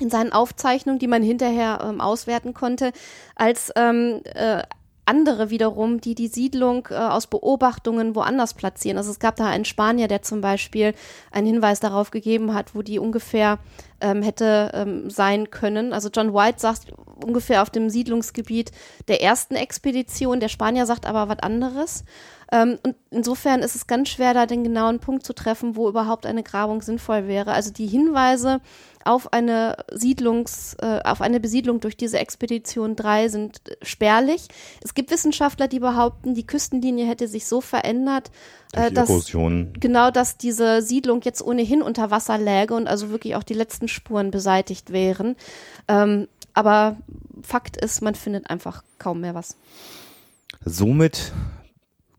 [0.00, 2.92] in seinen Aufzeichnungen, die man hinterher ähm, auswerten konnte,
[3.36, 4.62] als ähm, äh,
[5.06, 8.98] andere wiederum, die die Siedlung äh, aus Beobachtungen woanders platzieren.
[8.98, 10.94] Also es gab da einen Spanier, der zum Beispiel
[11.30, 13.58] einen Hinweis darauf gegeben hat, wo die ungefähr
[14.00, 15.92] ähm, hätte ähm, sein können.
[15.92, 16.92] Also John White sagt
[17.24, 18.72] ungefähr auf dem Siedlungsgebiet
[19.08, 22.04] der ersten Expedition, der Spanier sagt aber was anderes.
[22.52, 26.26] Ähm, und insofern ist es ganz schwer, da den genauen Punkt zu treffen, wo überhaupt
[26.26, 27.52] eine Grabung sinnvoll wäre.
[27.52, 28.60] Also die Hinweise
[29.04, 34.48] auf eine Siedlungs, äh, auf eine Besiedlung durch diese Expedition 3 sind spärlich.
[34.82, 38.30] Es gibt Wissenschaftler, die behaupten, die Küstenlinie hätte sich so verändert,
[38.72, 39.08] äh, dass
[39.78, 43.88] genau, dass diese Siedlung jetzt ohnehin unter Wasser läge und also wirklich auch die letzten
[43.88, 45.36] Spuren beseitigt wären.
[45.86, 46.96] Ähm, aber
[47.42, 49.56] Fakt ist, man findet einfach kaum mehr was.
[50.64, 51.32] Somit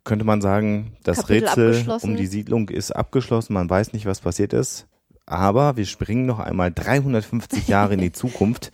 [0.05, 3.53] könnte man sagen, das Kapitel Rätsel um die Siedlung ist abgeschlossen.
[3.53, 4.87] Man weiß nicht, was passiert ist.
[5.25, 8.71] Aber wir springen noch einmal 350 Jahre in die Zukunft.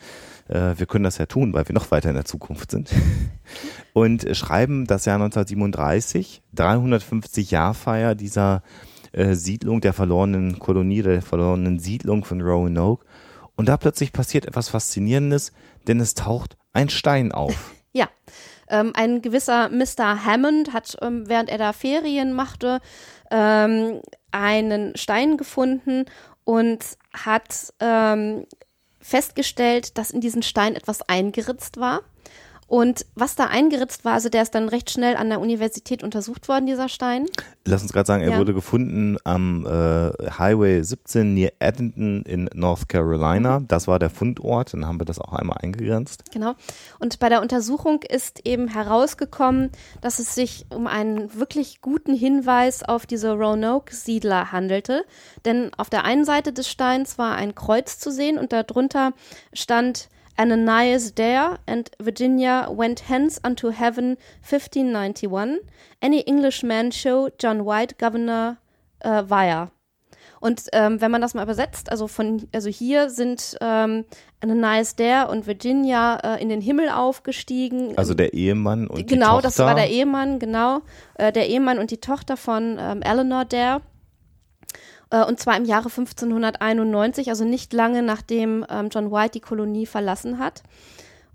[0.48, 2.92] Äh, wir können das ja tun, weil wir noch weiter in der Zukunft sind.
[3.94, 8.62] Und schreiben das Jahr 1937, 350 Jahr Feier dieser
[9.14, 13.06] äh, Siedlung der verlorenen Kolonie, der verlorenen Siedlung von Roanoke.
[13.56, 15.52] Und da plötzlich passiert etwas Faszinierendes,
[15.88, 17.74] denn es taucht ein Stein auf.
[17.94, 18.08] Ja,
[18.72, 20.26] ähm, ein gewisser Mr.
[20.26, 22.80] Hammond hat, ähm, während er da Ferien machte,
[23.30, 26.06] ähm, einen Stein gefunden
[26.44, 26.80] und
[27.14, 28.46] hat ähm,
[29.00, 32.02] festgestellt, dass in diesen Stein etwas eingeritzt war.
[32.72, 36.48] Und was da eingeritzt war, also der ist dann recht schnell an der Universität untersucht
[36.48, 37.26] worden, dieser Stein.
[37.66, 38.38] Lass uns gerade sagen, er ja.
[38.38, 43.60] wurde gefunden am äh, Highway 17 near Edenton in North Carolina.
[43.60, 43.68] Mhm.
[43.68, 46.24] Das war der Fundort, dann haben wir das auch einmal eingegrenzt.
[46.32, 46.54] Genau.
[46.98, 52.84] Und bei der Untersuchung ist eben herausgekommen, dass es sich um einen wirklich guten Hinweis
[52.84, 55.04] auf diese Roanoke-Siedler handelte.
[55.44, 59.12] Denn auf der einen Seite des Steins war ein Kreuz zu sehen und darunter
[59.52, 60.08] stand
[60.42, 65.60] Ananias Dare and Virginia went hence unto heaven 1591.
[66.02, 68.58] Any Englishman show John White Governor
[69.02, 69.70] äh, via.
[70.40, 74.06] Und ähm, wenn man das mal übersetzt, also von, also hier sind ähm,
[74.40, 77.96] Ananias Dare und Virginia äh, in den Himmel aufgestiegen.
[77.96, 79.16] Also der Ehemann und genau, die Tochter.
[79.16, 80.82] Genau, das war der Ehemann, genau.
[81.14, 83.82] Äh, der Ehemann und die Tochter von ähm, Eleanor Dare.
[85.12, 89.86] Äh, und zwar im Jahre 1591, also nicht lange nachdem ähm, John White die Kolonie
[89.86, 90.64] verlassen hat.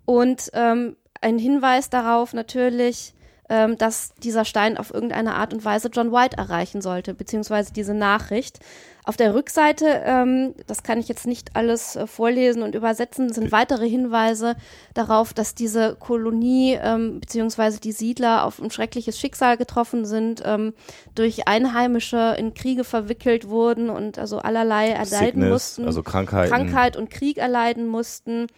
[0.05, 3.15] Und ähm, ein Hinweis darauf natürlich,
[3.49, 7.95] ähm, dass dieser Stein auf irgendeine Art und Weise John White erreichen sollte, beziehungsweise diese
[7.95, 8.59] Nachricht.
[9.05, 13.53] Auf der Rückseite, ähm, das kann ich jetzt nicht alles äh, vorlesen und übersetzen, sind
[13.53, 14.57] weitere Hinweise
[14.95, 20.75] darauf, dass diese Kolonie ähm, beziehungsweise die Siedler auf ein schreckliches Schicksal getroffen sind, ähm,
[21.15, 26.53] durch Einheimische in Kriege verwickelt wurden und also allerlei erleiden Sickness, mussten, also Krankheiten.
[26.53, 28.49] Krankheit und Krieg erleiden mussten.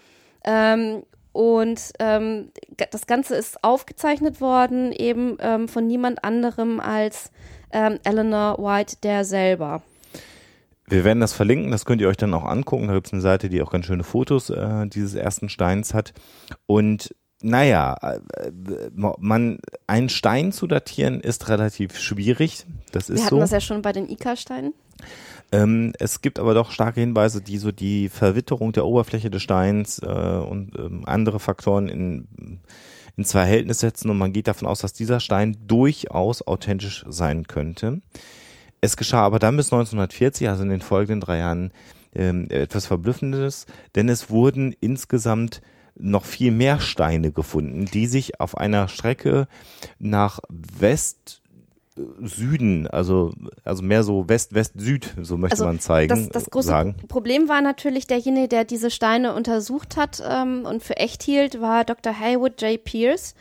[0.44, 1.02] Ähm,
[1.38, 2.50] und ähm,
[2.90, 7.30] das Ganze ist aufgezeichnet worden, eben ähm, von niemand anderem als
[7.70, 9.84] ähm, Eleanor White der selber.
[10.88, 12.88] Wir werden das verlinken, das könnt ihr euch dann auch angucken.
[12.88, 16.12] Da gibt es eine Seite, die auch ganz schöne Fotos äh, dieses ersten Steins hat.
[16.66, 18.50] Und naja, äh,
[18.96, 22.66] man, einen Stein zu datieren ist relativ schwierig.
[22.90, 23.40] Das ist Wir hatten so.
[23.40, 24.74] das ja schon bei den Ika-Steinen.
[25.50, 30.00] Ähm, es gibt aber doch starke Hinweise, die so die Verwitterung der Oberfläche des Steins
[30.02, 32.60] äh, und ähm, andere Faktoren in,
[33.16, 38.02] ins Verhältnis setzen und man geht davon aus, dass dieser Stein durchaus authentisch sein könnte.
[38.80, 41.72] Es geschah aber dann bis 1940, also in den folgenden drei Jahren,
[42.14, 45.62] ähm, etwas Verblüffendes, denn es wurden insgesamt
[45.96, 49.48] noch viel mehr Steine gefunden, die sich auf einer Strecke
[49.98, 51.42] nach West
[52.22, 53.32] Süden, also,
[53.64, 56.96] also mehr so West, West, Süd, so möchte Also man zeigen, Das, das große sagen.
[57.08, 61.84] Problem war natürlich, derjenige, der diese Steine untersucht hat ähm, und für echt hielt, war
[61.84, 62.18] Dr.
[62.18, 62.82] Haywood J.
[62.82, 63.34] Pierce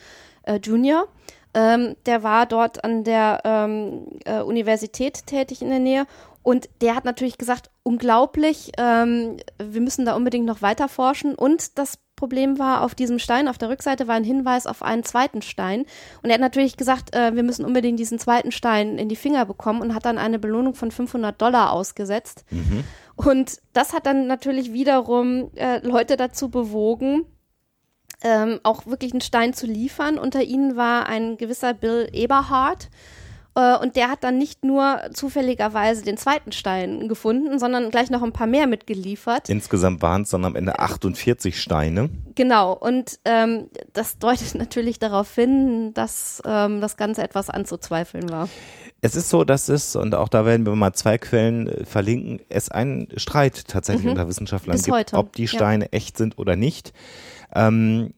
[0.43, 1.07] äh, Jr.
[1.53, 6.05] Ähm, der war dort an der ähm, äh, Universität tätig in der Nähe
[6.43, 11.77] und der hat natürlich gesagt, unglaublich, ähm, wir müssen da unbedingt noch weiter forschen und
[11.77, 15.41] das Problem war, auf diesem Stein, auf der Rückseite war ein Hinweis auf einen zweiten
[15.41, 15.85] Stein.
[16.21, 19.45] Und er hat natürlich gesagt, äh, wir müssen unbedingt diesen zweiten Stein in die Finger
[19.45, 22.43] bekommen und hat dann eine Belohnung von 500 Dollar ausgesetzt.
[23.15, 27.25] Und das hat dann natürlich wiederum äh, Leute dazu bewogen,
[28.23, 30.17] ähm, auch wirklich einen Stein zu liefern.
[30.17, 32.89] Unter ihnen war ein gewisser Bill Eberhard.
[33.57, 38.21] Äh, Und der hat dann nicht nur zufälligerweise den zweiten Stein gefunden, sondern gleich noch
[38.21, 39.49] ein paar mehr mitgeliefert.
[39.49, 42.09] Insgesamt waren es dann am Ende 48 Steine.
[42.35, 48.47] Genau, und ähm, das deutet natürlich darauf hin, dass ähm, das Ganze etwas anzuzweifeln war.
[49.01, 52.41] Es ist so, dass es, und auch da werden wir mal zwei Quellen äh, verlinken,
[52.49, 54.11] es einen Streit tatsächlich Mhm.
[54.11, 55.47] unter Wissenschaftlern Bis gibt, heute, ob die ja.
[55.49, 56.93] Steine echt sind oder nicht.
[57.55, 58.13] Ähm,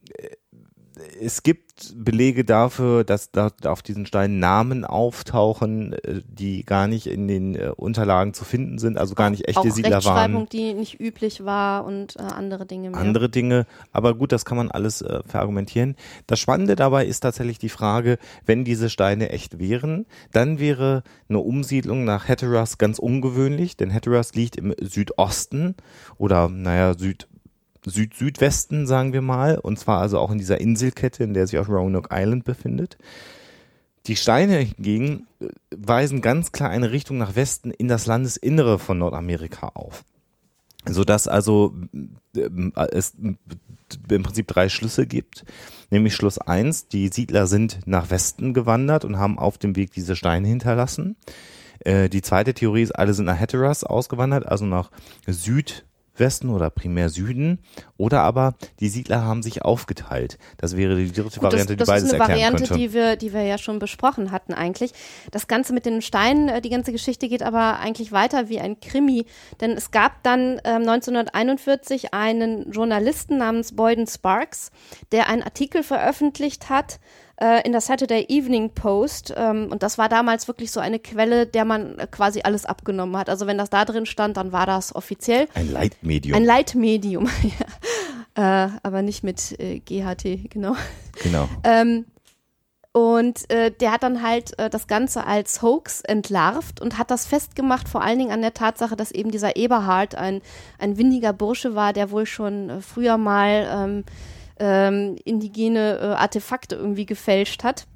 [1.22, 7.08] es gibt Belege dafür, dass da auf diesen Steinen Namen auftauchen, äh, die gar nicht
[7.08, 10.50] in den äh, Unterlagen zu finden sind, also gar nicht echte Auch Siedler Rechtschreibung, waren.
[10.50, 13.00] die nicht üblich war und äh, andere Dinge mehr.
[13.00, 13.66] andere Dinge.
[13.92, 15.96] Aber gut, das kann man alles äh, verargumentieren.
[16.28, 21.40] Das Spannende dabei ist tatsächlich die Frage, wenn diese Steine echt wären, dann wäre eine
[21.40, 25.76] Umsiedlung nach Hatteras ganz ungewöhnlich, denn Hatteras liegt im Südosten
[26.18, 27.29] oder naja, Süd
[27.90, 31.68] Süd-Südwesten, sagen wir mal, und zwar also auch in dieser Inselkette, in der sich auch
[31.68, 32.98] Roanoke Island befindet.
[34.08, 38.98] Die Steine hingegen äh, weisen ganz klar eine Richtung nach Westen in das Landesinnere von
[38.98, 40.04] Nordamerika auf
[40.88, 41.74] sodass also
[42.36, 45.46] ähm, es im Prinzip drei Schlüsse gibt.
[45.90, 50.16] Nämlich Schluss eins: die Siedler sind nach Westen gewandert und haben auf dem Weg diese
[50.16, 51.16] Steine hinterlassen.
[51.80, 54.92] Äh, Die zweite Theorie ist, alle sind nach Hatteras ausgewandert, also nach
[56.20, 57.60] Südwesten oder primär Süden.
[57.98, 60.38] Oder aber die Siedler haben sich aufgeteilt.
[60.58, 62.78] Das wäre die dritte Gut, Variante, das, die das beides ist eine erklären Variante, könnte.
[62.78, 64.92] die wir, die wir ja schon besprochen hatten eigentlich.
[65.32, 68.80] Das Ganze mit den Steinen, äh, die ganze Geschichte geht aber eigentlich weiter wie ein
[68.82, 69.26] Krimi,
[69.62, 74.72] denn es gab dann ähm, 1941 einen Journalisten namens Boyden Sparks,
[75.14, 77.00] der einen Artikel veröffentlicht hat
[77.40, 81.46] äh, in der Saturday Evening Post ähm, und das war damals wirklich so eine Quelle,
[81.46, 83.30] der man äh, quasi alles abgenommen hat.
[83.30, 85.48] Also wenn das da drin stand, dann war das offiziell.
[85.54, 86.36] Ein Leitmedium.
[86.36, 87.30] Ein Leitmedium,
[88.38, 88.66] ja.
[88.66, 90.76] äh, aber nicht mit äh, GHT, genau.
[91.24, 91.48] genau.
[91.64, 92.06] Ähm,
[92.92, 97.28] und äh, der hat dann halt äh, das Ganze als Hoax entlarvt und hat das
[97.28, 100.42] festgemacht, vor allen Dingen an der Tatsache, dass eben dieser Eberhard ein,
[100.80, 104.04] ein windiger Bursche war, der wohl schon äh, früher mal ähm,
[104.60, 107.88] ähm, indigene äh, Artefakte irgendwie gefälscht hat.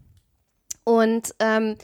[0.84, 1.76] Und ähm,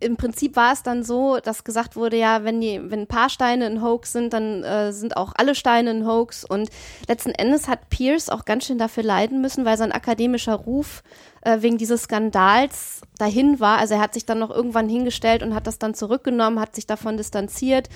[0.00, 3.28] im Prinzip war es dann so, dass gesagt wurde, ja, wenn die, wenn ein paar
[3.28, 6.44] Steine ein Hoax sind, dann äh, sind auch alle Steine ein Hoax.
[6.44, 6.70] Und
[7.08, 11.02] letzten Endes hat Pierce auch ganz schön dafür leiden müssen, weil sein akademischer Ruf
[11.42, 13.78] äh, wegen dieses Skandals dahin war.
[13.78, 16.86] Also er hat sich dann noch irgendwann hingestellt und hat das dann zurückgenommen, hat sich
[16.86, 17.88] davon distanziert.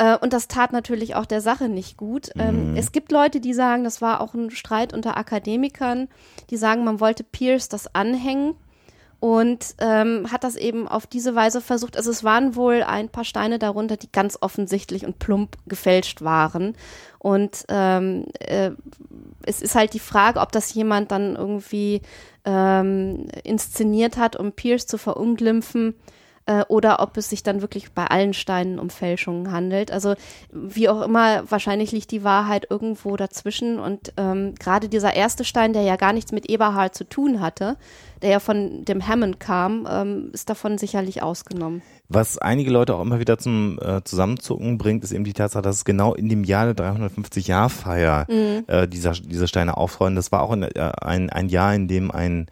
[0.00, 2.30] Äh, Und das tat natürlich auch der Sache nicht gut.
[2.38, 6.08] Ähm, es gibt Leute, die sagen, das war auch ein Streit unter Akademikern,
[6.48, 8.54] die sagen, man wollte Pierce das anhängen
[9.20, 11.98] und ähm, hat das eben auf diese Weise versucht.
[11.98, 16.74] Also es waren wohl ein paar Steine darunter, die ganz offensichtlich und plump gefälscht waren.
[17.18, 18.70] Und ähm, äh,
[19.44, 22.00] es ist halt die Frage, ob das jemand dann irgendwie
[22.46, 25.94] ähm, inszeniert hat, um Pierce zu verunglimpfen
[26.50, 29.92] äh, oder ob es sich dann wirklich bei allen Steinen um Fälschungen handelt.
[29.92, 30.14] Also
[30.50, 35.72] wie auch immer, wahrscheinlich liegt die Wahrheit irgendwo dazwischen und ähm, gerade dieser erste Stein,
[35.72, 37.76] der ja gar nichts mit Eberhard zu tun hatte,
[38.22, 41.82] der ja von dem Hammond kam, ähm, ist davon sicherlich ausgenommen.
[42.08, 45.76] Was einige Leute auch immer wieder zum äh, Zusammenzucken bringt, ist eben die Tatsache, dass
[45.76, 48.64] es genau in dem Jahr der 350-Jahr-Feier Mhm.
[48.66, 50.16] äh, dieser, diese Steine aufrollen.
[50.16, 52.46] Das war auch ein, äh, ein, ein Jahr, in dem ein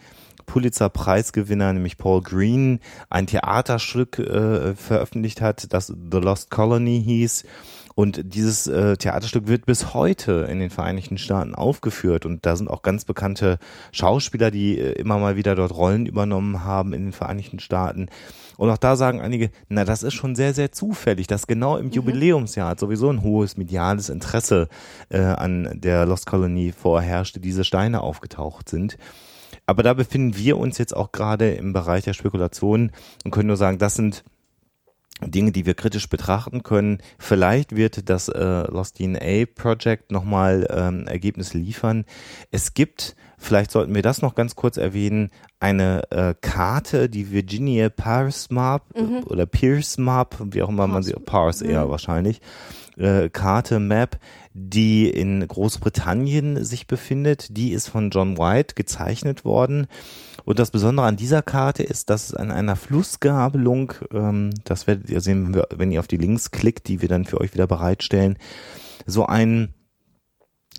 [0.48, 7.44] Pulitzer-Preisgewinner, nämlich Paul Green, ein Theaterstück äh, veröffentlicht hat, das The Lost Colony hieß.
[7.98, 12.26] Und dieses äh, Theaterstück wird bis heute in den Vereinigten Staaten aufgeführt.
[12.26, 13.58] Und da sind auch ganz bekannte
[13.90, 18.06] Schauspieler, die äh, immer mal wieder dort Rollen übernommen haben in den Vereinigten Staaten.
[18.56, 21.86] Und auch da sagen einige, na, das ist schon sehr, sehr zufällig, dass genau im
[21.86, 21.92] mhm.
[21.92, 24.68] Jubiläumsjahr sowieso ein hohes mediales Interesse
[25.08, 28.96] äh, an der Lost Colony vorherrschte, diese Steine aufgetaucht sind.
[29.66, 32.92] Aber da befinden wir uns jetzt auch gerade im Bereich der Spekulation
[33.24, 34.24] und können nur sagen, das sind
[35.20, 36.98] Dinge, die wir kritisch betrachten können.
[37.18, 42.04] Vielleicht wird das äh, Lost DNA Project nochmal ähm, Ergebnisse liefern.
[42.50, 45.30] Es gibt, vielleicht sollten wir das noch ganz kurz erwähnen,
[45.60, 49.24] eine äh, Karte, die Virginia Parse Map mhm.
[49.24, 51.90] oder Pierce Map, wie auch immer man sie, Parse eher mhm.
[51.90, 52.40] wahrscheinlich,
[52.98, 54.18] äh, Karte, Map,
[54.52, 57.56] die in Großbritannien sich befindet.
[57.56, 59.86] Die ist von John White gezeichnet worden.
[60.44, 65.10] Und das Besondere an dieser Karte ist, dass es an einer Flussgabelung, ähm, das werdet
[65.10, 68.38] ihr sehen, wenn ihr auf die Links klickt, die wir dann für euch wieder bereitstellen,
[69.06, 69.74] so ein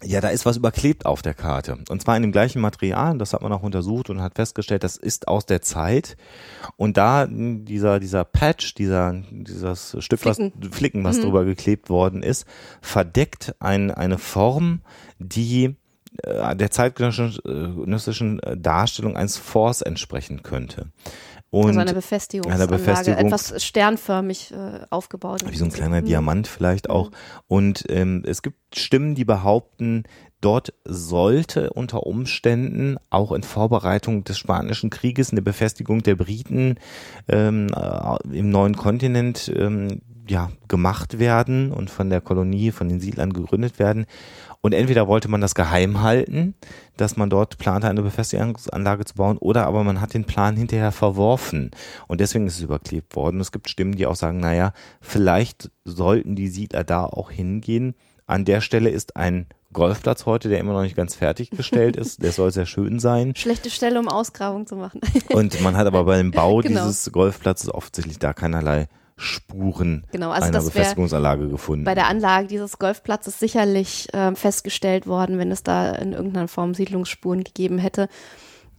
[0.04, 1.78] ja, da ist was überklebt auf der Karte.
[1.90, 4.98] Und zwar in dem gleichen Material, das hat man auch untersucht und hat festgestellt, das
[4.98, 6.16] ist aus der Zeit.
[6.78, 10.54] Und da dieser, dieser Patch, dieser, dieses Stück, Flicken.
[10.58, 11.24] was, Flicken, was mhm.
[11.24, 12.46] drüber geklebt worden ist,
[12.82, 14.82] verdeckt ein, eine Form,
[15.20, 15.76] die
[16.24, 20.88] äh, der zeitgenössischen äh, Darstellung eines Force entsprechen könnte.
[21.52, 25.44] Und also eine Befestigungsanlage, eine Befestigung, etwas sternförmig äh, aufgebaut.
[25.50, 26.06] Wie so ein kleiner mhm.
[26.06, 27.10] Diamant vielleicht auch.
[27.10, 27.16] Mhm.
[27.48, 30.04] Und ähm, es gibt Stimmen, die behaupten,
[30.42, 36.76] dort sollte unter Umständen auch in Vorbereitung des Spanischen Krieges eine Befestigung der Briten
[37.28, 43.00] ähm, äh, im neuen Kontinent ähm, ja, gemacht werden und von der Kolonie, von den
[43.00, 44.06] Siedlern gegründet werden.
[44.62, 46.54] Und entweder wollte man das geheim halten,
[46.98, 50.92] dass man dort plante, eine Befestigungsanlage zu bauen, oder aber man hat den Plan hinterher
[50.92, 51.72] verworfen.
[52.08, 53.40] Und deswegen ist es überklebt worden.
[53.40, 57.96] Es gibt Stimmen, die auch sagen, naja, vielleicht sollten die Siedler da auch hingehen.
[58.26, 62.22] An der Stelle ist ein Golfplatz heute, der immer noch nicht ganz fertiggestellt ist.
[62.22, 63.36] Der soll sehr schön sein.
[63.36, 65.00] Schlechte Stelle, um Ausgrabung zu machen.
[65.30, 66.86] Und man hat aber beim Bau genau.
[66.86, 68.88] dieses Golfplatzes offensichtlich da keinerlei
[69.20, 71.84] Spuren genau, also einer Befestigungsanlage gefunden.
[71.84, 76.74] Bei der Anlage dieses Golfplatzes sicherlich äh, festgestellt worden, wenn es da in irgendeiner Form
[76.74, 78.08] Siedlungsspuren gegeben hätte.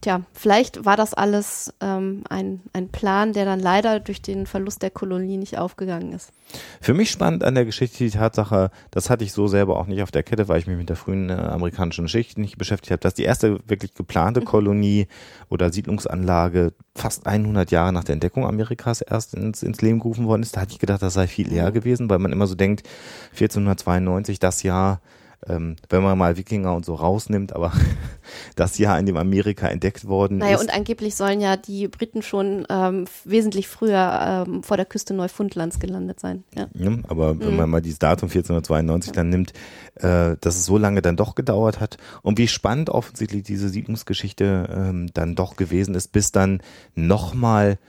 [0.01, 4.81] Tja, vielleicht war das alles ähm, ein, ein Plan, der dann leider durch den Verlust
[4.81, 6.33] der Kolonie nicht aufgegangen ist.
[6.81, 10.01] Für mich spannend an der Geschichte die Tatsache, das hatte ich so selber auch nicht
[10.01, 12.99] auf der Kette, weil ich mich mit der frühen äh, amerikanischen Geschichte nicht beschäftigt habe,
[12.99, 14.45] dass die erste wirklich geplante mhm.
[14.45, 15.07] Kolonie
[15.49, 20.41] oder Siedlungsanlage fast 100 Jahre nach der Entdeckung Amerikas erst ins, ins Leben gerufen worden
[20.41, 20.57] ist.
[20.57, 21.73] Da hatte ich gedacht, das sei viel eher mhm.
[21.75, 22.87] gewesen, weil man immer so denkt,
[23.33, 24.99] 1492, das Jahr,
[25.47, 27.71] ähm, wenn man mal Wikinger und so rausnimmt, aber
[28.55, 30.59] das Jahr, in dem Amerika entdeckt worden naja, ist.
[30.59, 35.13] Naja, und angeblich sollen ja die Briten schon ähm, wesentlich früher ähm, vor der Küste
[35.13, 36.43] Neufundlands gelandet sein.
[36.55, 36.67] Ja.
[36.73, 37.39] ja aber mhm.
[37.41, 39.53] wenn man mal dieses Datum 1492 dann nimmt,
[39.95, 44.69] äh, dass es so lange dann doch gedauert hat und wie spannend offensichtlich diese Siedlungsgeschichte
[44.71, 46.61] ähm, dann doch gewesen ist, bis dann
[46.93, 47.79] nochmal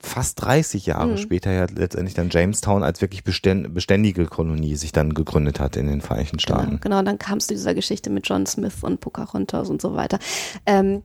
[0.00, 1.16] fast 30 Jahre mhm.
[1.18, 6.00] später ja letztendlich dann Jamestown als wirklich beständige Kolonie sich dann gegründet hat in den
[6.00, 6.70] Vereinigten genau, Staaten.
[6.80, 9.94] Genau, genau dann kam es zu dieser Geschichte mit John Smith und Pocahontas und so
[9.94, 10.18] weiter.
[10.66, 11.02] Ähm,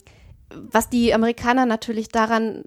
[0.53, 2.63] was die Amerikaner natürlich daran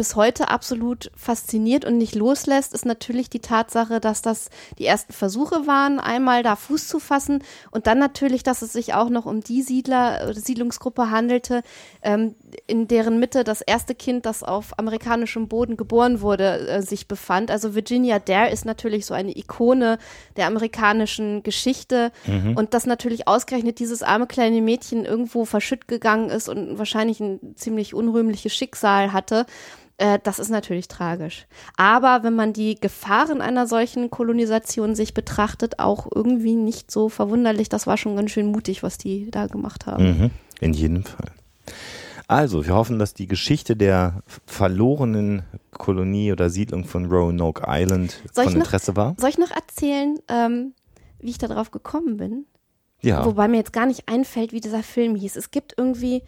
[0.00, 5.12] bis heute absolut fasziniert und nicht loslässt, ist natürlich die Tatsache, dass das die ersten
[5.12, 9.26] Versuche waren, einmal da Fuß zu fassen und dann natürlich, dass es sich auch noch
[9.26, 11.62] um die Siedler oder Siedlungsgruppe handelte,
[12.00, 12.34] ähm,
[12.66, 17.50] in deren Mitte das erste Kind, das auf amerikanischem Boden geboren wurde, äh, sich befand.
[17.50, 19.98] Also Virginia Dare ist natürlich so eine Ikone
[20.36, 22.56] der amerikanischen Geschichte mhm.
[22.56, 27.54] und dass natürlich ausgerechnet dieses arme kleine Mädchen irgendwo verschütt gegangen ist und wahrscheinlich ein
[27.56, 29.46] ziemlich unrühmliches Schicksal hatte
[30.00, 31.46] äh, das ist natürlich tragisch.
[31.76, 37.68] Aber wenn man die Gefahren einer solchen Kolonisation sich betrachtet, auch irgendwie nicht so verwunderlich.
[37.68, 40.04] Das war schon ganz schön mutig, was die da gemacht haben.
[40.04, 40.30] Mhm,
[40.60, 41.30] in jedem Fall.
[42.30, 48.44] Also, wir hoffen, dass die Geschichte der verlorenen Kolonie oder Siedlung von Roanoke Island soll
[48.44, 49.16] von Interesse noch, war.
[49.18, 50.72] Soll ich noch erzählen, ähm,
[51.18, 52.46] wie ich da drauf gekommen bin?
[53.00, 53.24] Ja.
[53.24, 55.34] Wobei mir jetzt gar nicht einfällt, wie dieser Film hieß.
[55.34, 56.22] Es gibt irgendwie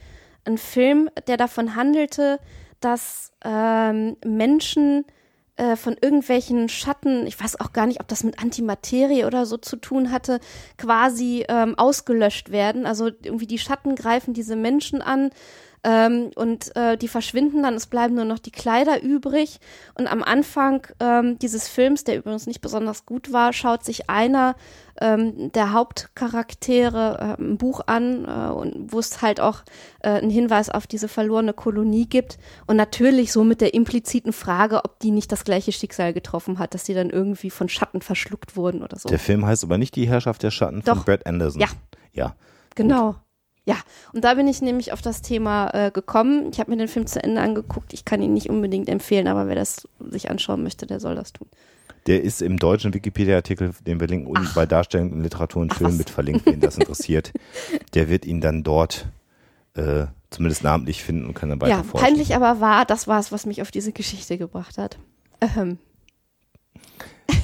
[0.44, 2.40] einen Film, der davon handelte,
[2.80, 5.04] dass ähm, Menschen
[5.54, 9.56] äh, von irgendwelchen Schatten, ich weiß auch gar nicht, ob das mit Antimaterie oder so
[9.56, 10.40] zu tun hatte,
[10.78, 12.86] quasi ähm, ausgelöscht werden.
[12.86, 15.30] Also irgendwie die Schatten greifen diese Menschen an
[15.84, 19.58] Ähm, und äh, die verschwinden dann, es bleiben nur noch die Kleider übrig.
[19.94, 24.54] Und am Anfang ähm, dieses Films, der übrigens nicht besonders gut war, schaut sich einer
[25.00, 29.62] ähm, der Hauptcharaktere äh, ein Buch an, äh, und wo es halt auch
[30.00, 32.38] äh, einen Hinweis auf diese verlorene Kolonie gibt.
[32.66, 36.74] Und natürlich so mit der impliziten Frage, ob die nicht das gleiche Schicksal getroffen hat,
[36.74, 39.08] dass sie dann irgendwie von Schatten verschluckt wurden oder so.
[39.08, 40.96] Der Film heißt aber nicht Die Herrschaft der Schatten Doch.
[40.96, 41.60] von Brad Anderson.
[41.60, 41.68] Ja.
[42.12, 42.36] Ja.
[42.74, 43.16] Genau.
[43.64, 43.76] Ja,
[44.12, 46.48] und da bin ich nämlich auf das Thema äh, gekommen.
[46.52, 47.92] Ich habe mir den Film zu Ende angeguckt.
[47.92, 51.32] Ich kann ihn nicht unbedingt empfehlen, aber wer das sich anschauen möchte, der soll das
[51.32, 51.46] tun.
[52.08, 54.54] Der ist im deutschen Wikipedia-Artikel, den wir linken unten Ach.
[54.56, 55.98] bei Darstellung in Literatur und Ach, Film was.
[55.98, 57.32] mit verlinkt, wen das interessiert.
[57.94, 59.06] Der wird ihn dann dort
[59.74, 62.04] äh, zumindest namentlich finden und kann dann weiter Ja, forschen.
[62.04, 64.98] peinlich aber wahr, das war es, was mich auf diese Geschichte gebracht hat.
[65.40, 65.78] Ähm,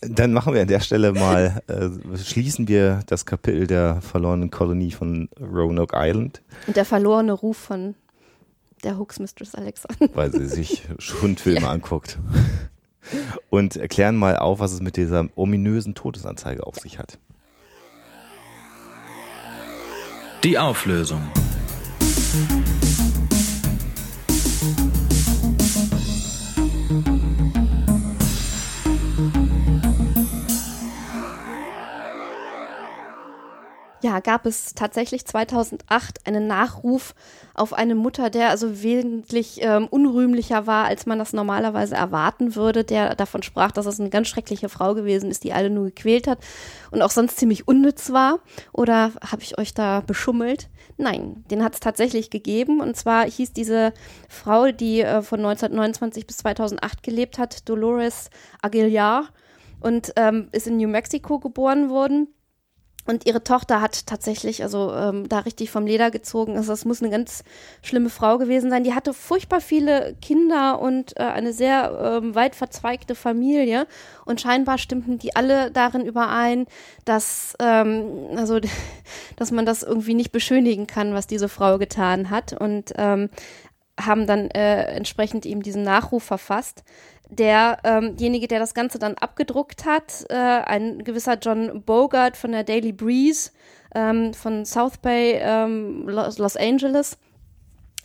[0.00, 4.92] Dann machen wir an der Stelle mal, äh, schließen wir das Kapitel der verlorenen Kolonie
[4.92, 7.94] von Roanoke Island, und der verlorene Ruf von
[8.82, 9.88] der Hooks Mistress Alexa.
[10.14, 12.18] weil sie sich Schundfilme anguckt.
[13.48, 17.18] Und erklären mal auf, was es mit dieser ominösen Todesanzeige auf sich hat.
[20.44, 21.22] Die Auflösung.
[34.02, 37.14] Ja, gab es tatsächlich 2008 einen Nachruf
[37.52, 42.82] auf eine Mutter, der also wesentlich ähm, unrühmlicher war, als man das normalerweise erwarten würde,
[42.82, 46.26] der davon sprach, dass es eine ganz schreckliche Frau gewesen ist, die alle nur gequält
[46.26, 46.38] hat
[46.90, 48.38] und auch sonst ziemlich unnütz war.
[48.72, 50.70] Oder habe ich euch da beschummelt?
[50.96, 52.80] Nein, den hat es tatsächlich gegeben.
[52.80, 53.92] Und zwar hieß diese
[54.30, 58.30] Frau, die äh, von 1929 bis 2008 gelebt hat, Dolores
[58.62, 59.28] Aguilar
[59.80, 62.28] und ähm, ist in New Mexico geboren worden.
[63.06, 66.56] Und ihre Tochter hat tatsächlich, also ähm, da richtig vom Leder gezogen.
[66.56, 67.44] Also das muss eine ganz
[67.82, 68.84] schlimme Frau gewesen sein.
[68.84, 73.86] Die hatte furchtbar viele Kinder und äh, eine sehr ähm, weit verzweigte Familie.
[74.26, 76.66] Und scheinbar stimmten die alle darin überein,
[77.04, 78.60] dass, ähm, also,
[79.36, 82.52] dass man das irgendwie nicht beschönigen kann, was diese Frau getan hat.
[82.52, 83.30] Und ähm,
[83.98, 86.84] haben dann äh, entsprechend ihm diesen Nachruf verfasst.
[87.30, 92.92] Derjenige, der das Ganze dann abgedruckt hat, äh, ein gewisser John Bogart von der Daily
[92.92, 93.50] Breeze
[93.94, 97.16] ähm, von South Bay, ähm, Los, Los Angeles,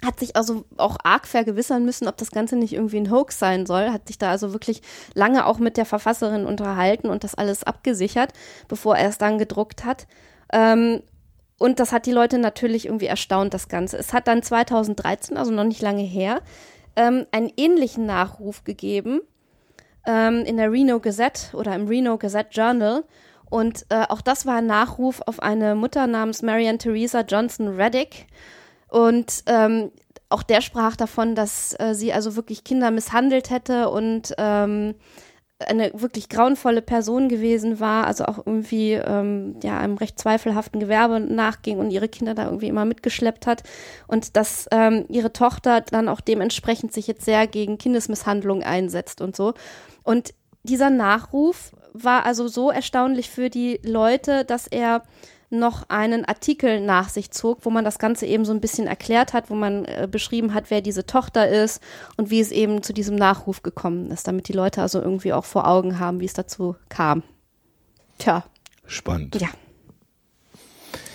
[0.03, 3.65] hat sich also auch arg vergewissern müssen, ob das Ganze nicht irgendwie ein Hoax sein
[3.65, 4.81] soll, hat sich da also wirklich
[5.13, 8.31] lange auch mit der Verfasserin unterhalten und das alles abgesichert,
[8.67, 10.07] bevor er es dann gedruckt hat.
[10.53, 11.01] Ähm,
[11.57, 13.97] und das hat die Leute natürlich irgendwie erstaunt, das Ganze.
[13.97, 16.41] Es hat dann 2013, also noch nicht lange her,
[16.95, 19.21] ähm, einen ähnlichen Nachruf gegeben
[20.05, 23.03] ähm, in der Reno Gazette oder im Reno Gazette Journal.
[23.49, 28.27] Und äh, auch das war ein Nachruf auf eine Mutter namens Marianne Theresa Johnson Reddick.
[28.89, 29.91] Und ähm,
[30.29, 34.95] auch der sprach davon, dass äh, sie also wirklich Kinder misshandelt hätte und ähm,
[35.59, 41.19] eine wirklich grauenvolle Person gewesen war, also auch irgendwie ähm, ja einem recht zweifelhaften Gewerbe
[41.21, 43.63] nachging und ihre Kinder da irgendwie immer mitgeschleppt hat
[44.07, 49.35] und dass ähm, ihre Tochter dann auch dementsprechend sich jetzt sehr gegen Kindesmisshandlung einsetzt und
[49.35, 49.53] so.
[50.03, 50.33] Und
[50.63, 55.03] dieser Nachruf war also so erstaunlich für die Leute, dass er
[55.59, 59.33] noch einen Artikel nach sich zog, wo man das Ganze eben so ein bisschen erklärt
[59.33, 61.81] hat, wo man äh, beschrieben hat, wer diese Tochter ist
[62.17, 65.45] und wie es eben zu diesem Nachruf gekommen ist, damit die Leute also irgendwie auch
[65.45, 67.23] vor Augen haben, wie es dazu kam.
[68.17, 68.43] Tja,
[68.85, 69.39] Spannend.
[69.41, 69.49] ja.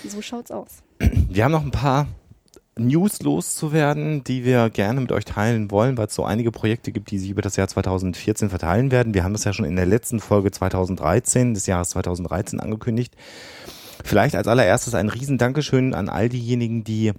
[0.06, 0.82] So schaut's aus.
[0.98, 2.06] Wir haben noch ein paar
[2.80, 7.10] News loszuwerden, die wir gerne mit euch teilen wollen, weil es so einige Projekte gibt,
[7.10, 9.12] die sich über das Jahr 2014 verteilen werden.
[9.12, 13.14] Wir haben das ja schon in der letzten Folge 2013, des Jahres 2013 angekündigt.
[14.04, 17.12] Vielleicht als allererstes ein riesen Dankeschön an all diejenigen, die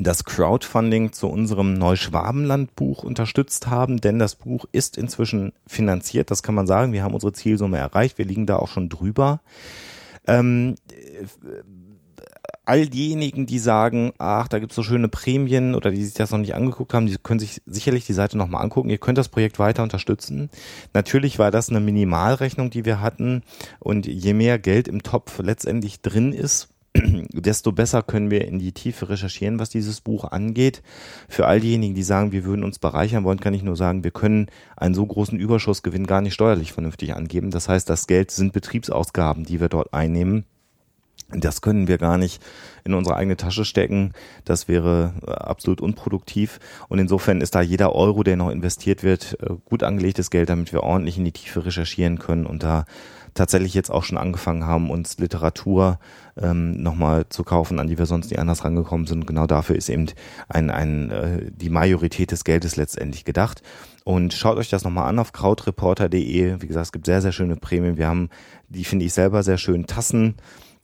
[0.00, 6.54] das Crowdfunding zu unserem Neuschwabenland-Buch unterstützt haben, denn das Buch ist inzwischen finanziert, das kann
[6.54, 6.92] man sagen.
[6.92, 9.40] Wir haben unsere Zielsumme erreicht, wir liegen da auch schon drüber.
[10.26, 10.76] Ähm,
[12.64, 16.38] all diejenigen, die sagen, ach, da gibt's so schöne Prämien oder die sich das noch
[16.38, 18.90] nicht angeguckt haben, die können sich sicherlich die Seite nochmal angucken.
[18.90, 20.50] Ihr könnt das Projekt weiter unterstützen.
[20.92, 23.42] Natürlich war das eine Minimalrechnung, die wir hatten
[23.80, 26.68] und je mehr Geld im Topf letztendlich drin ist,
[27.32, 30.82] desto besser können wir in die Tiefe recherchieren, was dieses Buch angeht.
[31.28, 34.12] Für all diejenigen, die sagen, wir würden uns bereichern wollen, kann ich nur sagen, wir
[34.12, 34.46] können
[34.76, 37.50] einen so großen Überschussgewinn gar nicht steuerlich vernünftig angeben.
[37.50, 40.44] Das heißt, das Geld sind Betriebsausgaben, die wir dort einnehmen.
[41.34, 42.42] Das können wir gar nicht
[42.84, 44.12] in unsere eigene Tasche stecken.
[44.44, 46.60] Das wäre äh, absolut unproduktiv.
[46.88, 50.72] Und insofern ist da jeder Euro, der noch investiert wird, äh, gut angelegtes Geld, damit
[50.72, 52.84] wir ordentlich in die Tiefe recherchieren können und da
[53.34, 55.98] tatsächlich jetzt auch schon angefangen haben, uns Literatur
[56.40, 59.26] ähm, nochmal zu kaufen, an die wir sonst nie anders rangekommen sind.
[59.26, 60.06] Genau dafür ist eben
[60.48, 63.62] ein, ein, äh, die Majorität des Geldes letztendlich gedacht.
[64.04, 66.60] Und schaut euch das nochmal an auf krautreporter.de.
[66.60, 67.96] Wie gesagt, es gibt sehr, sehr schöne Prämien.
[67.96, 68.28] Wir haben,
[68.68, 70.36] die finde ich selber sehr schön, Tassen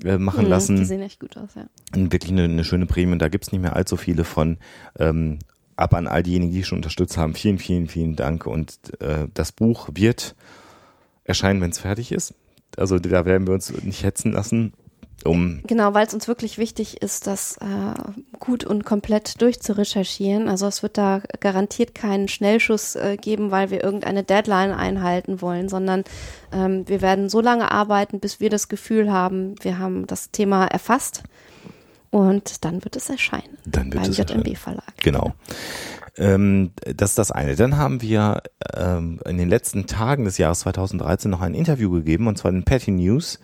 [0.05, 0.77] äh, machen Mhm, lassen.
[0.77, 1.67] Die sehen echt gut aus, ja.
[1.95, 3.13] Wirklich eine, eine schöne Prämie.
[3.13, 4.59] Und da gibt's nicht mehr allzu viele von.
[4.99, 5.39] Ähm,
[5.77, 8.47] aber an all diejenigen, die schon unterstützt haben, vielen, vielen, vielen Dank.
[8.47, 10.35] Und äh, das Buch wird
[11.25, 12.35] erscheinen, wenn es fertig ist.
[12.77, 14.73] Also da werden wir uns nicht hetzen lassen,
[15.25, 20.49] um Genau, weil es uns wirklich wichtig ist, das äh, gut und komplett durchzurecherchieren.
[20.49, 25.69] Also es wird da garantiert keinen Schnellschuss äh, geben, weil wir irgendeine Deadline einhalten wollen,
[25.69, 26.05] sondern
[26.53, 30.67] ähm, wir werden so lange arbeiten, bis wir das Gefühl haben, wir haben das Thema
[30.67, 31.23] erfasst
[32.11, 33.59] und dann wird es erscheinen.
[33.67, 34.17] Dann wird beim es.
[34.19, 34.97] JMB Verlag.
[35.03, 35.35] Genau.
[36.17, 37.57] Ähm, das ist das eine.
[37.57, 38.43] Dann haben wir
[38.77, 42.65] ähm, in den letzten Tagen des Jahres 2013 noch ein Interview gegeben, und zwar den
[42.65, 43.39] Patty News.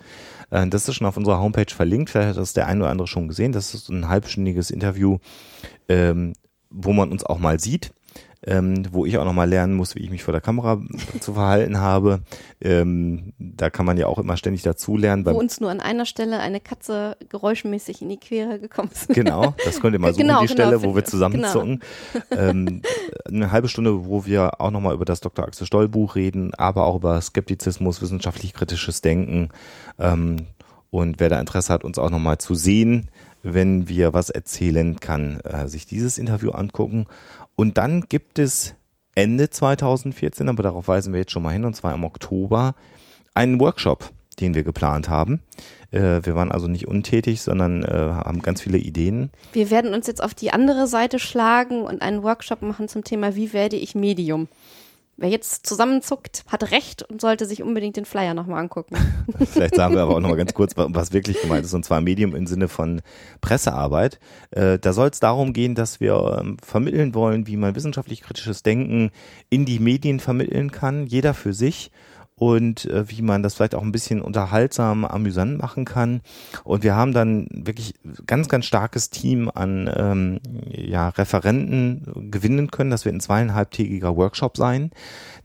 [0.49, 2.09] Äh, das ist schon auf unserer Homepage verlinkt.
[2.09, 3.51] Vielleicht hat das der eine oder andere schon gesehen.
[3.51, 5.17] Das ist ein halbstündiges Interview,
[5.89, 6.33] ähm,
[6.69, 7.91] wo man uns auch mal sieht.
[8.45, 10.79] Ähm, wo ich auch noch mal lernen muss, wie ich mich vor der Kamera
[11.19, 12.21] zu verhalten habe.
[12.61, 15.25] Ähm, da kann man ja auch immer ständig dazulernen.
[15.25, 19.07] Wo uns nur an einer Stelle eine Katze geräuschmäßig in die Quere gekommen ist.
[19.09, 21.81] Genau, das könnt ihr mal suchen, Genau, die genau, Stelle, wo wir zusammenzucken.
[22.29, 22.83] ähm,
[23.27, 25.43] eine halbe Stunde, wo wir auch nochmal über das Dr.
[25.45, 29.49] Axel Stoll Buch reden, aber auch über Skeptizismus, wissenschaftlich-kritisches Denken.
[29.99, 30.45] Ähm,
[30.91, 33.09] und wer da Interesse hat, uns auch nochmal zu sehen,
[33.43, 37.07] wenn wir was erzählen, kann äh, sich dieses Interview angucken.
[37.57, 38.75] Und dann gibt es
[39.15, 42.75] Ende 2014, aber darauf weisen wir jetzt schon mal hin, und zwar im Oktober,
[43.33, 45.41] einen Workshop, den wir geplant haben.
[45.89, 49.31] Äh, wir waren also nicht untätig, sondern äh, haben ganz viele Ideen.
[49.53, 53.35] Wir werden uns jetzt auf die andere Seite schlagen und einen Workshop machen zum Thema,
[53.35, 54.47] wie werde ich Medium?
[55.19, 58.95] Wer jetzt zusammenzuckt, hat recht und sollte sich unbedingt den Flyer nochmal angucken.
[59.51, 62.01] Vielleicht sagen wir aber auch nochmal ganz kurz, wa- was wirklich gemeint ist, und zwar
[62.01, 63.01] Medium im Sinne von
[63.41, 64.19] Pressearbeit.
[64.51, 69.11] Äh, da soll es darum gehen, dass wir ähm, vermitteln wollen, wie man wissenschaftlich-kritisches Denken
[69.49, 71.91] in die Medien vermitteln kann, jeder für sich.
[72.39, 76.21] Und äh, wie man das vielleicht auch ein bisschen unterhaltsam, amüsant machen kann.
[76.63, 77.95] Und wir haben dann wirklich
[78.27, 82.91] ganz, ganz starkes Team an ähm, ja, Referenten gewinnen können.
[82.91, 84.91] Das wird ein zweieinhalbtägiger Workshop sein,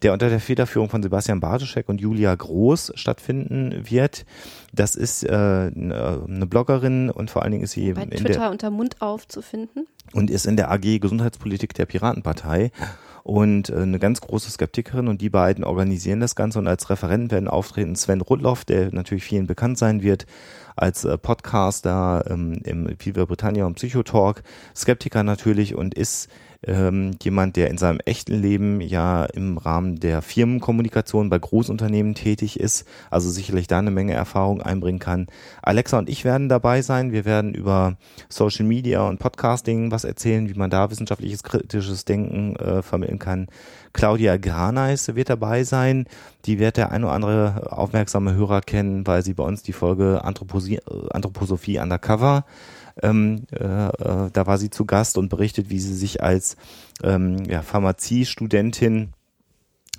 [0.02, 4.26] der unter der Federführung von Sebastian Bartoschek und Julia Groß stattfinden wird.
[4.74, 8.70] Das ist äh, eine eine Bloggerin und vor allen Dingen ist sie Bei Twitter unter
[8.70, 9.86] Mund auf zu finden.
[10.12, 12.70] und ist in der AG Gesundheitspolitik der Piratenpartei
[13.22, 16.58] und äh, eine ganz große Skeptikerin und die beiden organisieren das Ganze.
[16.58, 20.26] Und als Referenten werden auftreten Sven Rudloff, der natürlich vielen bekannt sein wird,
[20.76, 24.42] als äh, Podcaster ähm, im Viva Britannia und Psychotalk,
[24.74, 26.28] Skeptiker natürlich und ist
[26.66, 32.60] ähm, jemand, der in seinem echten Leben ja im Rahmen der Firmenkommunikation bei Großunternehmen tätig
[32.60, 35.26] ist, also sicherlich da eine Menge Erfahrung einbringen kann.
[35.62, 37.12] Alexa und ich werden dabei sein.
[37.12, 37.96] Wir werden über
[38.28, 43.48] Social Media und Podcasting was erzählen, wie man da wissenschaftliches, kritisches Denken äh, vermitteln kann.
[43.92, 46.06] Claudia Graneis wird dabei sein.
[46.44, 50.24] Die wird der ein oder andere aufmerksame Hörer kennen, weil sie bei uns die Folge
[50.24, 52.44] Anthroposie, Anthroposophie Undercover
[53.02, 56.56] ähm, äh, äh, da war sie zu Gast und berichtet, wie sie sich als
[57.02, 59.12] ähm, ja, Pharmaziestudentin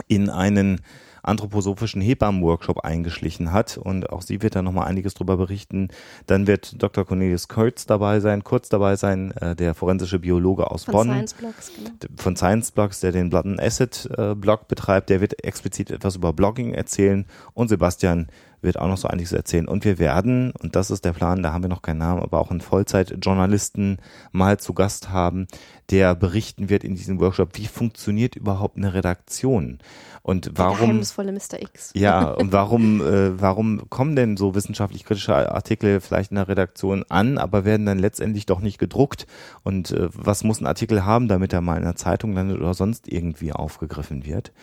[0.07, 0.81] in einen
[1.23, 5.87] anthroposophischen Hebammenworkshop eingeschlichen hat und auch sie wird da nochmal einiges drüber berichten.
[6.27, 7.05] Dann wird Dr.
[7.05, 11.33] Cornelius Kurtz dabei sein, kurz dabei sein, äh, der forensische Biologe aus Von Bonn Science
[11.33, 11.89] Blogs, genau.
[12.17, 16.17] von Science Blogs, der den Blood and Acid äh, Blog betreibt, der wird explizit etwas
[16.17, 18.27] über Blogging erzählen und Sebastian
[18.63, 19.67] wird auch noch so einiges erzählen.
[19.67, 22.39] Und wir werden, und das ist der Plan, da haben wir noch keinen Namen, aber
[22.39, 23.97] auch einen Vollzeitjournalisten
[24.31, 25.47] mal zu Gast haben,
[25.89, 29.79] der berichten wird in diesem Workshop, wie funktioniert überhaupt eine Redaktion
[30.23, 31.61] und Der warum geheimnisvolle Mr.
[31.61, 31.91] X.
[31.93, 37.03] ja, und warum, äh, warum kommen denn so wissenschaftlich kritische Artikel vielleicht in der Redaktion
[37.09, 39.27] an, aber werden dann letztendlich doch nicht gedruckt?
[39.63, 42.73] Und äh, was muss ein Artikel haben, damit er mal in der Zeitung landet oder
[42.73, 44.53] sonst irgendwie aufgegriffen wird?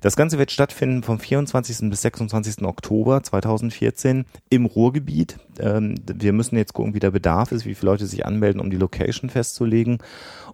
[0.00, 1.90] Das Ganze wird stattfinden vom 24.
[1.90, 2.62] bis 26.
[2.62, 5.38] Oktober 2014 im Ruhrgebiet.
[5.58, 8.70] Ähm, wir müssen jetzt gucken, wie der Bedarf ist, wie viele Leute sich anmelden, um
[8.70, 9.98] die Location festzulegen.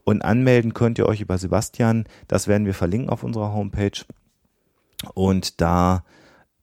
[0.04, 2.04] Und anmelden könnt ihr euch über Sebastian.
[2.28, 4.04] Das werden wir verlinken auf unserer Homepage.
[5.14, 6.04] Und da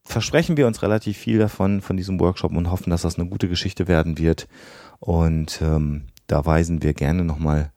[0.03, 3.49] versprechen wir uns relativ viel davon, von diesem Workshop und hoffen, dass das eine gute
[3.49, 4.47] Geschichte werden wird.
[4.99, 7.71] Und ähm, da weisen wir gerne nochmal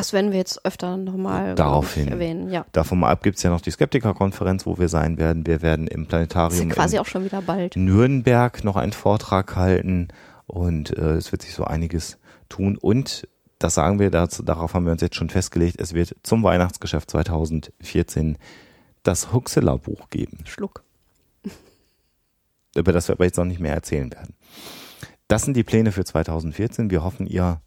[0.00, 2.48] Das werden wir jetzt öfter nochmal erwähnen.
[2.48, 3.22] Ja, davon mal ab.
[3.22, 5.46] Gibt's ja noch die Skeptiker-Konferenz, wo wir sein werden.
[5.46, 7.76] Wir werden im Planetarium ja quasi in auch schon wieder bald.
[7.76, 10.08] Nürnberg noch einen Vortrag halten.
[10.46, 12.16] und äh, es wird sich so einiges
[12.48, 13.28] tun und
[13.58, 17.10] das sagen wir, das, darauf haben wir uns jetzt schon festgelegt, es wird zum Weihnachtsgeschäft
[17.10, 18.38] 2014
[19.02, 20.38] das Huxela-Buch geben.
[20.46, 20.82] Schluck.
[22.74, 24.34] Über das wir aber jetzt noch nicht mehr erzählen werden.
[25.28, 26.90] Das sind die Pläne für 2014.
[26.90, 27.60] Wir hoffen, ihr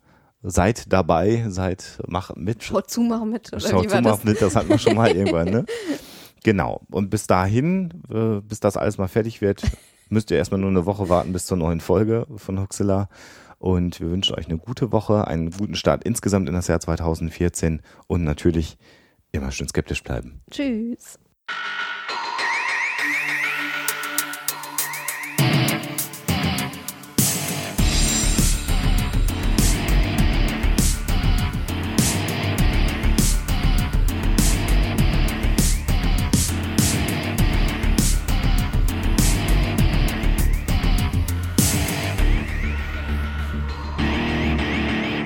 [0.43, 2.63] seid dabei, seid, macht mit.
[2.63, 3.51] Schaut zu, mach mit.
[3.51, 4.23] Oder Schaut zu, das?
[4.23, 5.65] mit, das hatten wir schon mal irgendwann, ne?
[6.43, 6.81] Genau.
[6.91, 9.63] Und bis dahin, äh, bis das alles mal fertig wird,
[10.09, 13.07] müsst ihr erstmal nur eine Woche warten bis zur neuen Folge von Huxilla.
[13.57, 17.81] Und wir wünschen euch eine gute Woche, einen guten Start insgesamt in das Jahr 2014
[18.07, 18.77] und natürlich
[19.31, 20.41] immer schön skeptisch bleiben.
[20.51, 21.17] Tschüss.